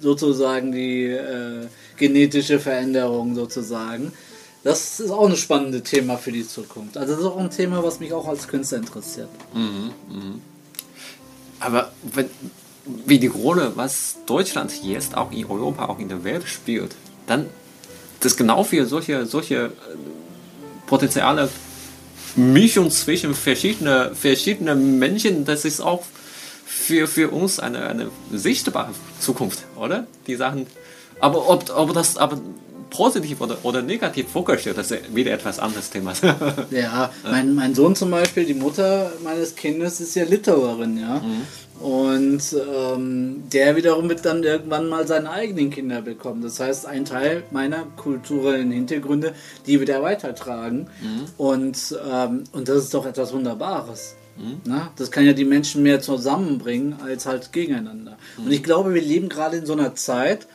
[0.01, 4.13] sozusagen die äh, genetische Veränderung sozusagen.
[4.63, 6.97] Das ist auch ein spannendes Thema für die Zukunft.
[6.97, 9.29] Also das ist auch ein Thema, was mich auch als Künstler interessiert.
[11.61, 12.31] Aber wenn,
[13.07, 16.95] wie die Rolle, was Deutschland jetzt auch in Europa, auch in der Welt spielt,
[17.27, 17.47] dann
[18.21, 19.71] das genau für solche, solche äh,
[20.87, 21.49] potenzielle
[22.37, 26.05] Mischung zwischen verschiedenen verschiedene Menschen, das ist auch
[26.65, 30.07] für, für uns eine, eine sichtbare Zukunft, oder?
[30.27, 30.67] Die Sachen.
[31.21, 32.41] Aber ob, ob das, aber
[32.91, 34.79] positiv oder, oder negativ vorgestellt.
[34.79, 36.13] Das ist wieder etwas anderes Thema.
[36.71, 41.21] Ja, mein, mein Sohn zum Beispiel, die Mutter meines Kindes ist ja Litauerin, ja.
[41.81, 46.43] Und ähm, der wiederum wird dann irgendwann mal seine eigenen Kinder bekommen.
[46.43, 49.33] Das heißt, ein Teil meiner kulturellen Hintergründe,
[49.67, 50.89] die wird er weitertragen.
[51.37, 54.17] Und, ähm, und das ist doch etwas Wunderbares.
[54.65, 58.17] Na, das kann ja die Menschen mehr zusammenbringen als halt gegeneinander.
[58.37, 60.47] Und ich glaube, wir leben gerade in so einer Zeit,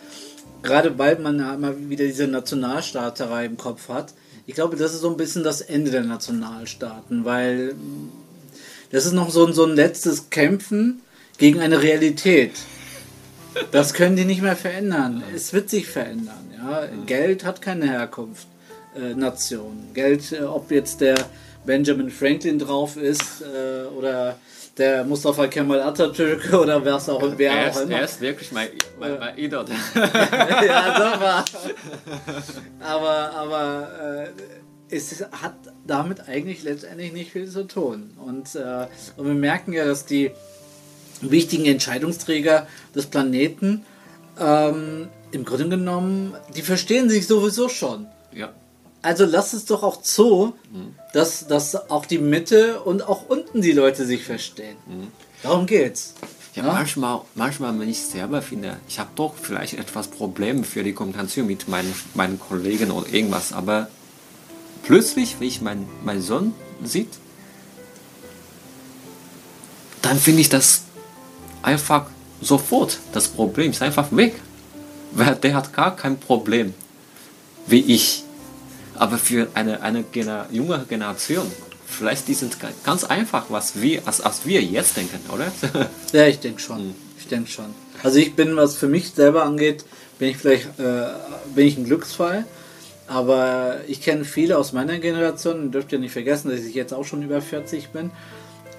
[0.61, 4.13] gerade weil man ja immer wieder diese Nationalstaaterei im Kopf hat.
[4.45, 7.75] Ich glaube, das ist so ein bisschen das Ende der Nationalstaaten, weil
[8.91, 11.01] das ist noch so ein, so ein letztes Kämpfen
[11.37, 12.51] gegen eine Realität.
[13.71, 15.23] Das können die nicht mehr verändern.
[15.35, 16.51] Es wird sich verändern.
[16.57, 16.87] Ja?
[17.05, 18.47] Geld hat keine Herkunft,
[18.95, 19.89] äh, Nation.
[19.93, 21.15] Geld, äh, ob jetzt der
[21.65, 24.37] Benjamin Franklin drauf ist äh, oder
[24.77, 27.95] der Mustafa Kemal Atatürk oder wer auch, wer er, auch ist, immer.
[27.95, 28.69] er ist wirklich mein,
[28.99, 29.65] mein, mein Idol.
[29.95, 31.43] ja, doch mal.
[32.79, 34.27] Aber, aber
[34.89, 35.55] äh, es hat
[35.87, 38.11] damit eigentlich letztendlich nicht viel zu tun.
[38.17, 40.31] Und, äh, und wir merken ja, dass die
[41.31, 43.85] wichtigen Entscheidungsträger des Planeten
[44.39, 48.07] ähm, im Grunde genommen, die verstehen sich sowieso schon.
[48.33, 48.51] ja.
[49.05, 50.53] Also lass es doch auch zu,
[51.11, 54.77] dass, dass auch die Mitte und auch unten die Leute sich verstehen.
[55.41, 56.13] Darum geht's.
[56.55, 56.71] Ja, Ja?
[56.71, 61.47] manchmal, manchmal, wenn ich selber finde, ich habe doch vielleicht etwas Probleme für die Kommunikation
[61.47, 63.89] mit meinen, meinen Kollegen oder irgendwas, aber
[64.83, 67.09] plötzlich, wenn ich meinen mein Sohn sieht,
[70.01, 70.83] dann finde ich das
[71.63, 72.05] einfach
[72.41, 74.35] sofort, das Problem ist einfach weg.
[75.15, 76.73] Weil der hat gar kein Problem,
[77.67, 78.23] wie ich.
[78.95, 81.45] Aber für eine, eine Gener junge Generation,
[81.85, 85.51] vielleicht die sind ga- ganz einfach, was wir, als, als wir jetzt denken, oder?
[86.13, 86.95] Ja, ich denke schon.
[87.19, 87.65] Ich denke schon.
[88.01, 89.85] Also ich bin, was für mich selber angeht,
[90.17, 91.05] bin ich vielleicht äh,
[91.53, 92.45] bin ich ein Glücksfall.
[93.07, 96.93] Aber ich kenne viele aus meiner Generation, ihr dürft ja nicht vergessen, dass ich jetzt
[96.93, 98.09] auch schon über 40 bin.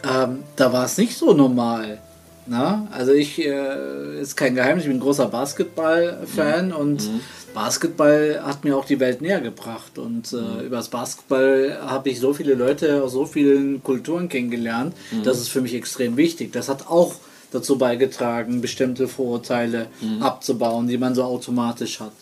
[0.03, 1.99] Ähm, da war es nicht so normal.
[2.47, 2.87] Na?
[2.91, 7.09] Also ich, äh, ist kein Geheimnis, ich bin ein großer Basketball-Fan und
[7.55, 9.99] Basketball hat mir auch die Welt näher gebracht.
[9.99, 14.95] Und äh, über das Basketball habe ich so viele Leute aus so vielen Kulturen kennengelernt.
[15.23, 16.53] Das ist für mich extrem wichtig.
[16.53, 17.15] Das hat auch
[17.53, 19.87] dazu beigetragen, bestimmte Vorurteile
[20.21, 22.13] abzubauen, die man so automatisch hat.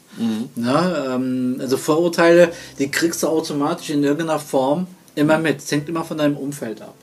[0.55, 5.59] Na, ähm, also Vorurteile, die kriegst du automatisch in irgendeiner Form immer mit.
[5.59, 6.95] Es hängt immer von deinem Umfeld ab.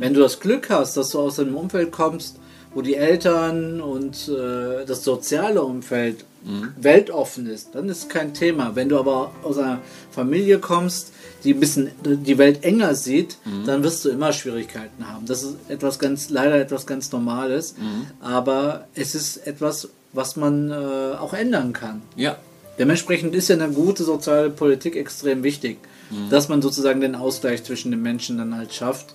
[0.00, 2.36] Wenn du das Glück hast, dass du aus einem Umfeld kommst,
[2.74, 6.24] wo die Eltern und äh, das soziale Umfeld
[6.76, 8.72] weltoffen ist, dann ist kein Thema.
[8.76, 11.12] Wenn du aber aus einer Familie kommst,
[11.42, 15.24] die ein bisschen die Welt enger sieht, dann wirst du immer Schwierigkeiten haben.
[15.24, 17.76] Das ist etwas ganz, leider etwas ganz Normales,
[18.20, 22.02] aber es ist etwas, was man äh, auch ändern kann.
[22.16, 22.36] ja.
[22.78, 25.78] Dementsprechend ist ja eine gute soziale Politik extrem wichtig,
[26.28, 29.14] dass man sozusagen den Ausgleich zwischen den Menschen dann halt schafft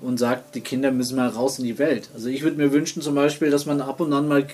[0.00, 2.08] und sagt, die Kinder müssen mal raus in die Welt.
[2.14, 4.46] Also ich würde mir wünschen zum Beispiel, dass man ab und an mal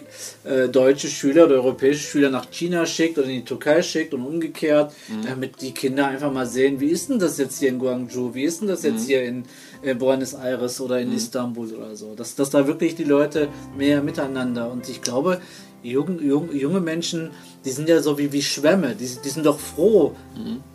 [0.44, 4.24] äh, deutsche Schüler oder europäische Schüler nach China schickt oder in die Türkei schickt und
[4.24, 4.92] umgekehrt,
[5.24, 8.44] damit die Kinder einfach mal sehen, wie ist denn das jetzt hier in Guangzhou, wie
[8.44, 9.44] ist denn das jetzt hier in
[9.82, 12.14] äh, Buenos Aires oder in Istanbul oder so.
[12.14, 15.40] Dass, dass da wirklich die Leute mehr miteinander und ich glaube,
[15.82, 17.30] jung, jung, junge Menschen,
[17.64, 20.73] die sind ja so wie, wie Schwämme, die, die sind doch froh, äh,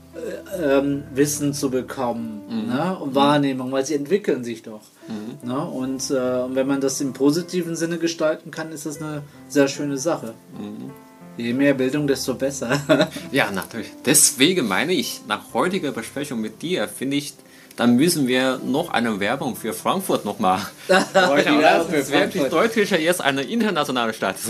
[0.62, 2.98] ähm, Wissen zu bekommen ne?
[2.98, 4.82] und Wahrnehmung, weil sie entwickeln sich doch.
[5.44, 5.60] Ne?
[5.60, 9.68] Und, äh, und wenn man das im positiven Sinne gestalten kann, ist das eine sehr
[9.68, 10.34] schöne Sache.
[11.38, 12.82] Je mehr Bildung, desto besser.
[13.32, 13.92] Ja, natürlich.
[14.06, 17.34] Deswegen meine ich, nach heutiger Besprechung mit dir, finde ich,
[17.80, 20.68] dann müssen wir noch eine Werbung für Frankfurt noch machen.
[21.14, 24.36] Werbung das ist wirklich deutlicher jetzt eine internationale Stadt.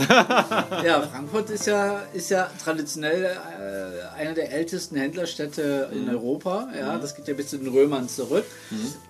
[0.83, 6.69] Ja, Frankfurt ist ja, ist ja traditionell äh, eine der ältesten Händlerstädte in Europa.
[6.77, 8.45] Ja, das geht ja bis zu den Römern zurück.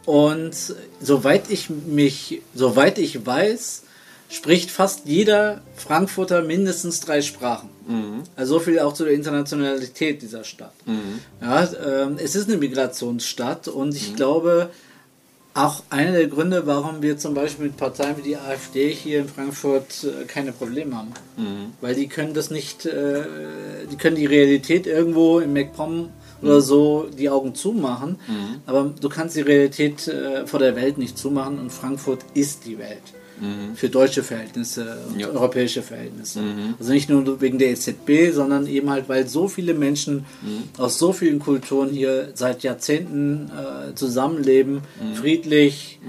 [0.05, 0.55] Und
[0.99, 3.84] soweit ich mich, soweit ich weiß,
[4.30, 7.69] spricht fast jeder Frankfurter mindestens drei Sprachen.
[8.36, 10.73] Also so viel auch zu der Internationalität dieser Stadt.
[11.41, 11.67] Ja,
[12.03, 14.69] ähm, es ist eine Migrationsstadt und ich glaube,
[15.55, 19.27] auch einer der Gründe, warum wir zum Beispiel mit Parteien wie die AfD hier in
[19.27, 21.11] Frankfurt äh, keine Probleme haben.
[21.82, 23.23] Weil die können das nicht, äh,
[23.91, 26.09] die können die Realität irgendwo im MacPom
[26.43, 28.17] oder so die Augen zumachen,
[28.65, 32.77] aber du kannst die Realität äh, vor der Welt nicht zumachen und Frankfurt ist die
[32.77, 33.01] Welt.
[33.75, 35.27] Für deutsche Verhältnisse und Ja.
[35.29, 36.41] europäische Verhältnisse.
[36.79, 40.25] Also nicht nur wegen der EZB, sondern eben halt, weil so viele Menschen
[40.77, 44.81] aus so vielen Kulturen hier seit Jahrzehnten äh, zusammenleben,
[45.15, 45.99] friedlich,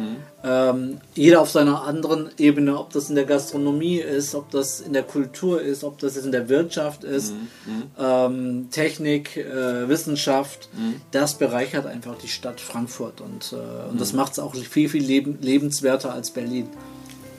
[0.43, 4.93] ähm, jeder auf seiner anderen Ebene, ob das in der Gastronomie ist, ob das in
[4.95, 7.35] der Kultur ist, ob das jetzt in der Wirtschaft ist,
[7.99, 10.69] ähm, Technik, äh, Wissenschaft,
[11.11, 15.05] das bereichert einfach die Stadt Frankfurt und, äh, und das macht es auch viel, viel
[15.05, 16.69] leben, lebenswerter als Berlin.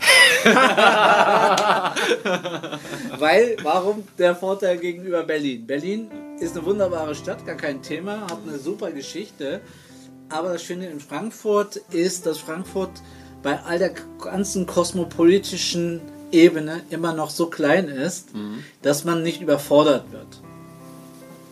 [3.20, 5.66] Weil, warum der Vorteil gegenüber Berlin?
[5.68, 9.62] Berlin ist eine wunderbare Stadt, gar kein Thema, hat eine super Geschichte.
[10.30, 12.90] Aber das Schöne in Frankfurt ist, dass Frankfurt
[13.44, 13.94] bei all der
[14.24, 18.30] ganzen kosmopolitischen Ebene immer noch so klein ist,
[18.82, 20.28] dass man nicht überfordert wird.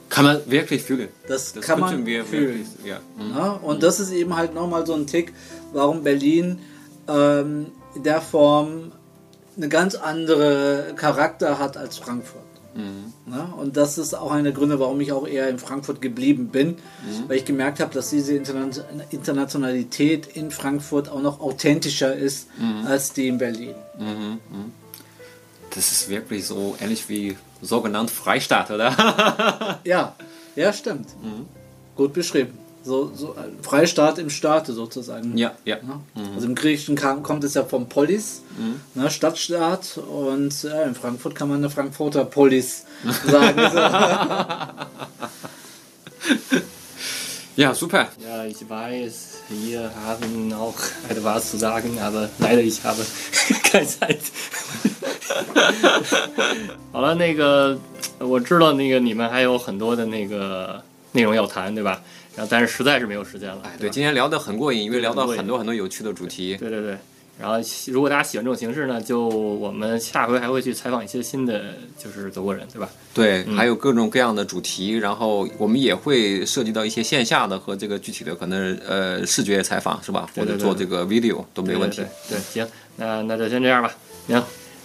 [0.09, 1.09] Kann man wirklich fühlen.
[1.27, 2.59] Das, Das kann man wir fühlen.
[2.59, 2.99] wirklich, ja.
[3.17, 3.35] Mhm.
[3.35, 5.33] Ja, und das ist eben halt nochmal so ein Tick,
[5.73, 6.59] warum Berlin
[7.07, 8.91] ähm, in der Form
[9.57, 12.43] eine ganz andere Charakter hat als Frankfurt.
[13.29, 16.47] Ja, und das ist auch einer der Gründe, warum ich auch eher in Frankfurt geblieben
[16.47, 16.77] bin,
[17.27, 18.69] weil ich gemerkt habe, dass diese Interna
[19.09, 22.47] Internationalität in Frankfurt auch noch authentischer ist
[22.85, 23.75] als die in Berlin.
[25.75, 29.79] Das ist wirklich so ähnlich wie sogenannt Freistaat, oder?
[29.83, 30.15] Ja,
[30.55, 31.09] ja, stimmt.
[31.95, 32.57] Gut beschrieben.
[32.86, 35.38] So, so ein Freistaat im Staate sozusagen.
[35.38, 35.76] ja, ja.
[35.76, 36.00] Ja?
[36.34, 38.42] Also im Griechischen kam, kommt es ja vom Polis,
[38.92, 42.84] ne, Stadtstaat, und ja, in Frankfurt kann man eine Frankfurter Polis
[43.26, 43.58] sagen.
[47.56, 48.08] Ja, super.
[48.18, 49.14] Ja, ich weiß,
[49.48, 50.74] wir haben auch
[51.08, 53.02] etwas zu sagen, aber leider ich habe
[53.62, 54.20] keine Zeit。
[56.92, 57.78] 好了，那个
[58.18, 60.82] 我知道那个你们还有很多的那个
[61.12, 62.02] 内容要谈，对吧？
[62.39, 63.59] 然后但是实在是没有时间了。
[63.65, 66.55] 哎，对，今天聊得很过瘾，因为聊到很多很多有趣的主题。
[66.55, 66.97] 对对对。
[67.37, 71.61] 然后如果大家喜欢这种形式呢，就我们下回还会去采访一些新的
[71.97, 72.87] 就是德国人，对吧？
[73.13, 80.29] 对，嗯还有各种各样的主题，然后我们也会涉及到一些线下的和这个具体的可能呃视觉采访是吧？
[80.33, 81.97] 对对对或者做这个 video 都没问题
[82.29, 82.37] 对。
[82.37, 83.93] 对对，行，那那就先这样吧。
[84.27, 84.41] 行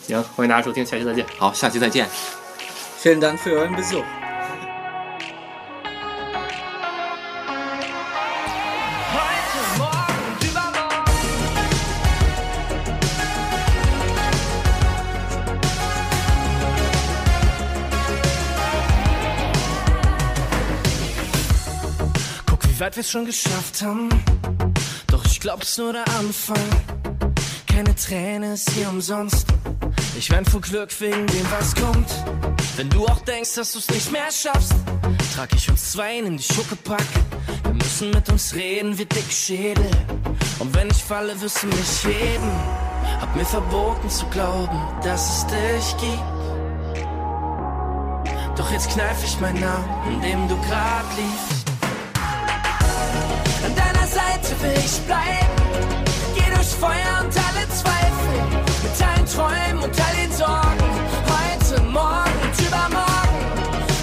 [0.08, 1.24] 行，欢迎大家收听，下期再见。
[1.38, 2.08] 好，下期再见。
[3.00, 4.23] Vielen Dank für euren Besuch.
[22.94, 24.08] Weit wir's schon geschafft haben.
[25.08, 26.62] Doch ich glaub's nur der Anfang.
[27.66, 29.48] Keine Träne ist hier umsonst.
[30.16, 32.08] Ich wein vor Glück wegen dem, was kommt.
[32.76, 34.74] Wenn du auch denkst, dass du's nicht mehr schaffst,
[35.34, 37.04] trag ich uns zwei in die Schuckepack.
[37.64, 39.90] Wir müssen mit uns reden wie dick Schädel.
[40.60, 42.52] Und wenn ich falle, wirst du mich heben.
[43.20, 46.22] Hab mir verboten zu glauben, dass es dich gibt.
[48.56, 51.53] Doch jetzt kneif ich meinen Namen, in dem du grad liegst.
[54.72, 55.54] Ich bleiben.
[56.34, 58.34] Geh durch Feuer und alle Zweifel.
[58.82, 60.90] Mit allen Träumen und all den Sorgen.
[61.34, 63.40] Heute, morgen und übermorgen.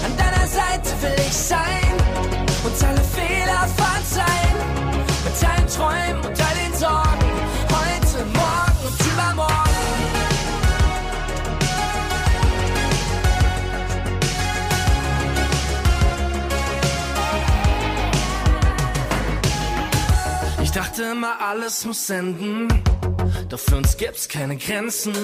[0.04, 1.94] An deiner Seite will ich sein.
[2.64, 4.56] Und alle Fehler verzeihen.
[5.24, 6.41] Mit allen Träumen und
[20.92, 22.68] dachte immer, alles muss enden.
[23.48, 25.14] Doch für uns gibt's keine Grenzen.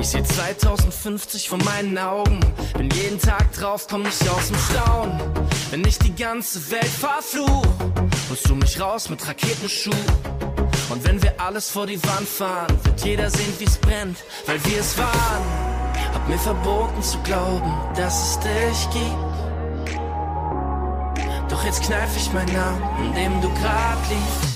[0.00, 2.38] Ich seh 2050 vor meinen Augen.
[2.76, 5.20] Bin jeden Tag drauf, komm nicht aus dem Staunen.
[5.70, 7.66] Wenn ich die ganze Welt verfluch,
[8.28, 9.90] holst du mich raus mit Raketenschuh.
[10.90, 14.78] Und wenn wir alles vor die Wand fahren, wird jeder sehen, wie's brennt, weil wir
[14.78, 15.44] es waren.
[16.14, 20.00] Hab mir verboten zu glauben, dass es dich gibt.
[21.48, 24.55] Doch jetzt kneif ich meinen Namen, in dem du grad liegst.